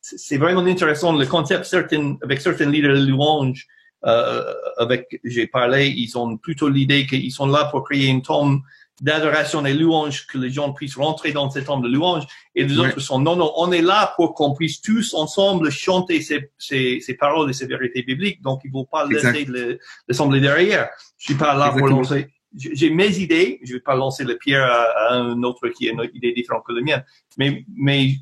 c'est 0.00 0.36
vraiment 0.36 0.60
intéressant. 0.60 1.12
Le 1.12 1.26
concept, 1.26 1.64
certain, 1.64 2.16
avec 2.22 2.40
certains 2.40 2.70
leaders 2.70 2.96
de 2.96 3.06
louange, 3.06 3.66
euh, 4.06 4.54
avec, 4.78 5.20
j'ai 5.24 5.46
parlé, 5.46 5.88
ils 5.88 6.16
ont 6.16 6.36
plutôt 6.36 6.68
l'idée 6.68 7.06
qu'ils 7.06 7.32
sont 7.32 7.46
là 7.46 7.66
pour 7.66 7.84
créer 7.84 8.06
une 8.06 8.22
tombe 8.22 8.60
d'adoration 9.00 9.64
et 9.64 9.72
louange, 9.72 10.26
que 10.26 10.36
les 10.36 10.50
gens 10.50 10.74
puissent 10.74 10.96
rentrer 10.96 11.32
dans 11.32 11.48
cette 11.48 11.64
tombe 11.64 11.82
de 11.82 11.88
louange. 11.88 12.24
Et 12.54 12.64
les 12.64 12.78
autres 12.78 13.00
sont, 13.00 13.18
non, 13.18 13.36
non, 13.36 13.52
on 13.56 13.72
est 13.72 13.80
là 13.80 14.12
pour 14.16 14.34
qu'on 14.34 14.54
puisse 14.54 14.82
tous 14.82 15.14
ensemble 15.14 15.70
chanter 15.70 16.20
ces, 16.20 16.50
ces, 16.58 17.00
ces, 17.00 17.14
paroles 17.14 17.48
et 17.48 17.54
ces 17.54 17.66
vérités 17.66 18.02
bibliques. 18.02 18.42
Donc, 18.42 18.60
il 18.64 18.68
ne 18.68 18.72
faut 18.72 18.84
pas 18.84 19.06
laisser 19.06 19.46
le, 19.46 20.40
derrière. 20.40 20.90
Je 21.16 21.24
suis 21.24 21.34
pas 21.34 21.54
là 21.54 21.70
pour 21.70 21.88
lancer 21.88 22.28
j'ai 22.56 22.90
mes 22.90 23.18
idées, 23.18 23.60
je 23.62 23.74
vais 23.74 23.80
pas 23.80 23.94
lancer 23.94 24.24
le 24.24 24.36
pierre 24.36 24.64
à, 24.64 25.14
un 25.14 25.42
autre 25.42 25.68
qui 25.68 25.88
a 25.88 25.92
une 25.92 26.10
idée 26.14 26.32
différente 26.32 26.64
que 26.66 26.72
la 26.72 26.82
mienne, 26.82 27.04
mais, 27.38 27.64
mais 27.76 28.14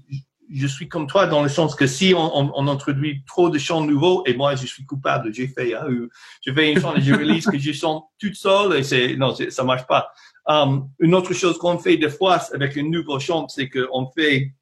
je 0.51 0.67
suis 0.67 0.89
comme 0.89 1.07
toi 1.07 1.27
dans 1.27 1.43
le 1.43 1.49
sens 1.49 1.75
que 1.75 1.87
si 1.87 2.15
on, 2.15 2.37
on, 2.37 2.53
on 2.55 2.69
introduit 2.69 3.23
trop 3.27 3.51
de 3.51 3.59
chants 3.59 3.85
nouveaux, 3.85 4.23
et 4.27 4.35
moi 4.35 4.55
je 4.55 4.67
suis 4.67 4.85
coupable, 4.85 5.33
j'ai 5.33 5.49
fait, 5.49 5.75
hein, 5.75 5.87
je 6.45 6.53
fais 6.53 6.73
une 6.73 6.81
chanson 6.81 6.97
et 6.97 7.01
je 7.01 7.15
réalise 7.15 7.47
que 7.47 7.59
je 7.59 7.73
chante 7.73 8.05
toute 8.19 8.35
seule 8.35 8.77
et 8.77 8.83
c'est, 8.83 9.17
non, 9.17 9.35
ça 9.35 9.65
marche 9.65 9.87
pas. 9.87 10.11
Um, 10.47 10.89
une 10.99 11.15
autre 11.15 11.35
chose 11.35 11.59
qu'on 11.59 11.79
fait 11.79 11.97
des 11.97 12.09
fois 12.09 12.41
avec 12.55 12.77
une 12.77 12.91
nouvelle 12.91 13.21
chant, 13.21 13.49
c'est 13.49 13.69
qu'on 13.69 14.11
fait 14.17 14.53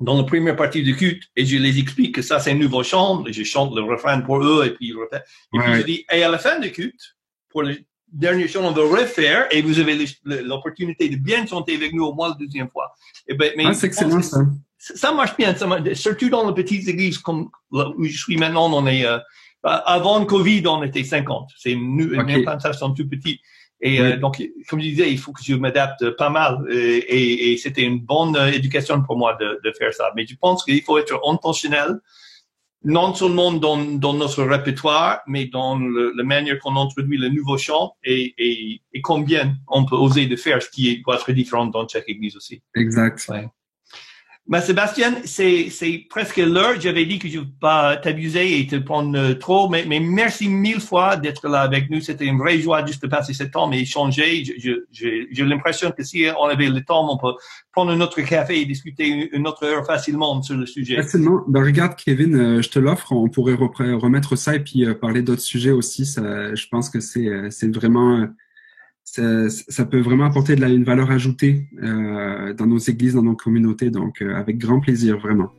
dans 0.00 0.16
la 0.16 0.24
première 0.24 0.56
partie 0.56 0.82
du 0.82 0.96
culte 0.96 1.24
et 1.36 1.44
je 1.44 1.58
les 1.58 1.78
explique 1.78 2.14
que 2.14 2.22
ça 2.22 2.40
c'est 2.40 2.52
un 2.52 2.54
nouveau 2.54 2.82
chant 2.82 3.26
et 3.26 3.32
je 3.34 3.44
chante 3.44 3.74
le 3.74 3.82
refrain 3.82 4.22
pour 4.22 4.42
eux 4.42 4.64
et 4.66 4.70
puis. 4.70 4.90
Et 4.90 5.58
puis 5.58 5.74
je 5.74 5.82
dis, 5.82 6.06
et 6.10 6.22
à 6.22 6.30
la 6.30 6.38
fin 6.38 6.58
du 6.58 6.72
culte, 6.72 7.16
pour 7.50 7.62
les, 7.62 7.84
dernière 8.12 8.48
chose, 8.48 8.62
on 8.64 8.72
va 8.72 8.82
refaire 8.82 9.46
et 9.50 9.62
vous 9.62 9.78
avez 9.78 9.98
l'opportunité 10.24 11.08
de 11.08 11.16
bien 11.16 11.46
chanter 11.46 11.74
avec 11.74 11.92
nous 11.92 12.04
au 12.04 12.14
moins 12.14 12.30
la 12.30 12.34
deuxième 12.34 12.68
fois. 12.70 12.92
Et 13.26 13.34
ben, 13.34 13.52
mais 13.56 13.64
ah, 13.66 13.74
c'est 13.74 13.86
excellent 13.86 14.22
ça. 14.22 14.40
Ça 14.78 15.12
marche 15.12 15.36
bien, 15.36 15.54
ça 15.54 15.66
marche, 15.66 15.92
surtout 15.94 16.30
dans 16.30 16.48
les 16.48 16.54
petites 16.54 16.88
églises 16.88 17.18
comme 17.18 17.50
où 17.70 18.04
je 18.04 18.16
suis 18.16 18.36
maintenant, 18.36 18.72
on 18.72 18.86
est, 18.86 19.04
euh, 19.04 19.18
avant 19.62 20.18
le 20.18 20.24
Covid, 20.24 20.66
on 20.66 20.82
était 20.82 21.04
50. 21.04 21.50
C'est 21.56 21.72
une, 21.72 22.18
okay. 22.18 22.34
implantation 22.34 22.92
tout 22.94 23.06
petit. 23.08 23.40
Et 23.82 24.00
euh, 24.00 24.16
donc, 24.16 24.42
comme 24.68 24.80
je 24.80 24.88
disais, 24.88 25.10
il 25.10 25.18
faut 25.18 25.32
que 25.32 25.42
je 25.42 25.54
m'adapte 25.54 26.10
pas 26.16 26.28
mal. 26.30 26.58
Et, 26.70 27.52
et, 27.52 27.56
c'était 27.56 27.82
une 27.82 28.00
bonne 28.00 28.36
euh, 28.36 28.52
éducation 28.52 29.02
pour 29.02 29.16
moi 29.16 29.36
de, 29.40 29.60
de 29.64 29.72
faire 29.72 29.92
ça. 29.92 30.12
Mais 30.16 30.26
je 30.26 30.34
pense 30.38 30.64
qu'il 30.64 30.82
faut 30.82 30.98
être 30.98 31.18
intentionnel 31.26 31.98
non 32.82 33.14
seulement 33.14 33.52
dans, 33.52 33.76
dans 33.76 34.14
notre 34.14 34.42
répertoire, 34.42 35.20
mais 35.26 35.46
dans 35.46 35.78
le, 35.78 36.12
la 36.16 36.24
manière 36.24 36.58
qu'on 36.58 36.76
introduit 36.76 37.18
le 37.18 37.28
nouveau 37.28 37.58
chant 37.58 37.94
et, 38.02 38.34
et, 38.38 38.80
et, 38.92 39.00
combien 39.02 39.54
on 39.68 39.84
peut 39.84 39.96
oser 39.96 40.26
de 40.26 40.36
faire, 40.36 40.62
ce 40.62 40.70
qui 40.70 41.02
doit 41.02 41.16
être 41.16 41.32
différent 41.32 41.66
dans 41.66 41.86
chaque 41.86 42.08
église 42.08 42.36
aussi. 42.36 42.62
Exact. 42.74 43.26
Ouais. 43.28 43.48
Mais 44.48 44.60
Sébastien, 44.60 45.14
c'est, 45.24 45.68
c'est 45.70 46.06
presque 46.10 46.38
l'heure. 46.38 46.80
J'avais 46.80 47.04
dit 47.04 47.18
que 47.20 47.28
je 47.28 47.38
ne 47.38 47.44
vais 47.44 47.50
pas 47.60 47.96
t'abuser 47.96 48.58
et 48.58 48.66
te 48.66 48.76
prendre 48.76 49.16
euh, 49.16 49.34
trop, 49.34 49.68
mais, 49.68 49.84
mais 49.86 50.00
merci 50.00 50.48
mille 50.48 50.80
fois 50.80 51.16
d'être 51.16 51.46
là 51.48 51.60
avec 51.60 51.88
nous. 51.88 52.00
C'était 52.00 52.24
une 52.24 52.38
vraie 52.38 52.58
joie 52.58 52.84
juste 52.84 53.02
de 53.02 53.06
passer 53.06 53.32
ce 53.32 53.44
temps 53.44 53.70
et 53.72 53.80
échanger. 53.80 54.42
j'ai 54.90 55.44
l'impression 55.44 55.92
que 55.92 56.02
si 56.02 56.26
on 56.36 56.46
avait 56.46 56.68
le 56.68 56.80
temps, 56.80 57.12
on 57.12 57.16
peut 57.16 57.38
prendre 57.70 57.92
un 57.92 58.00
autre 58.00 58.20
café 58.22 58.60
et 58.60 58.64
discuter 58.64 59.30
une 59.32 59.46
autre 59.46 59.64
heure 59.64 59.86
facilement 59.86 60.42
sur 60.42 60.56
le 60.56 60.66
sujet. 60.66 60.96
Facilement. 60.96 61.44
Ben, 61.46 61.62
regarde, 61.62 61.94
Kevin, 61.94 62.34
euh, 62.34 62.62
je 62.62 62.70
te 62.70 62.80
l'offre. 62.80 63.12
On 63.12 63.28
pourrait 63.28 63.54
remettre 63.54 64.34
ça 64.34 64.56
et 64.56 64.60
puis 64.60 64.84
euh, 64.84 64.94
parler 64.94 65.22
d'autres 65.22 65.42
sujets 65.42 65.70
aussi. 65.70 66.06
Ça, 66.06 66.54
je 66.54 66.66
pense 66.66 66.90
que 66.90 66.98
c'est 66.98 67.28
vraiment 67.72 68.26
ça, 69.12 69.84
peut 69.84 70.00
vraiment 70.00 70.24
apporter 70.24 70.56
de 70.56 70.60
la, 70.60 70.68
une 70.68 70.84
valeur 70.84 71.10
ajoutée 71.10 71.66
euh, 71.82 72.54
dans 72.54 72.66
nos 72.66 72.78
églises, 72.78 73.14
dans 73.14 73.22
nos 73.22 73.34
communautés. 73.34 73.90
Donc, 73.90 74.22
euh, 74.22 74.34
avec 74.36 74.58
grand 74.58 74.80
plaisir, 74.80 75.18
vraiment. 75.18 75.50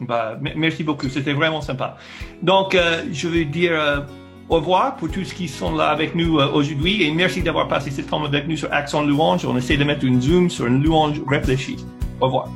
Bah, 0.00 0.38
merci 0.56 0.82
beaucoup, 0.82 1.08
c'était 1.08 1.34
vraiment 1.34 1.60
sympa. 1.60 1.96
Donc, 2.42 2.74
euh, 2.74 3.02
je 3.12 3.28
veux 3.28 3.44
dire 3.44 4.06
au 4.50 4.56
revoir 4.56 4.96
pour 4.96 5.10
tous 5.10 5.32
qui 5.32 5.48
sont 5.48 5.74
là 5.74 5.88
avec 5.88 6.14
nous 6.14 6.34
aujourd'hui 6.34 7.02
et 7.02 7.10
merci 7.10 7.42
d'avoir 7.42 7.66
passé 7.66 7.90
ce 7.90 8.02
temps 8.02 8.22
avec 8.24 8.46
nous 8.46 8.56
sur 8.56 8.72
Accent 8.72 9.02
Louange. 9.02 9.46
On 9.46 9.56
essaie 9.56 9.78
de 9.78 9.84
mettre 9.84 10.04
une 10.04 10.20
zoom 10.20 10.50
sur 10.50 10.66
une 10.66 10.82
louange 10.82 11.22
réfléchie. 11.26 11.76
Au 12.20 12.26
revoir. 12.26 12.48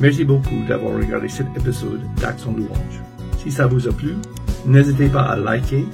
Merci 0.00 0.24
beaucoup 0.24 0.62
d'avoir 0.66 0.96
regardé 0.96 1.28
cet 1.28 1.46
épisode 1.56 2.00
d'Accent 2.20 2.52
Louange. 2.52 3.00
Si 3.38 3.50
ça 3.50 3.66
vous 3.66 3.86
a 3.86 3.92
plu, 3.92 4.14
n'hésitez 4.64 5.08
pas 5.08 5.22
à 5.22 5.36
liker, 5.36 5.84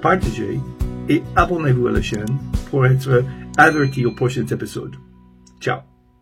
partager 0.00 0.60
et 1.08 1.22
abonnez-vous 1.36 1.88
à 1.88 1.92
la 1.92 2.02
chaîne 2.02 2.49
pour 2.70 2.86
être 2.86 3.24
averti 3.56 4.06
aux 4.06 4.12
prochains 4.12 4.46
épisodes. 4.46 4.96
Ciao 5.60 5.89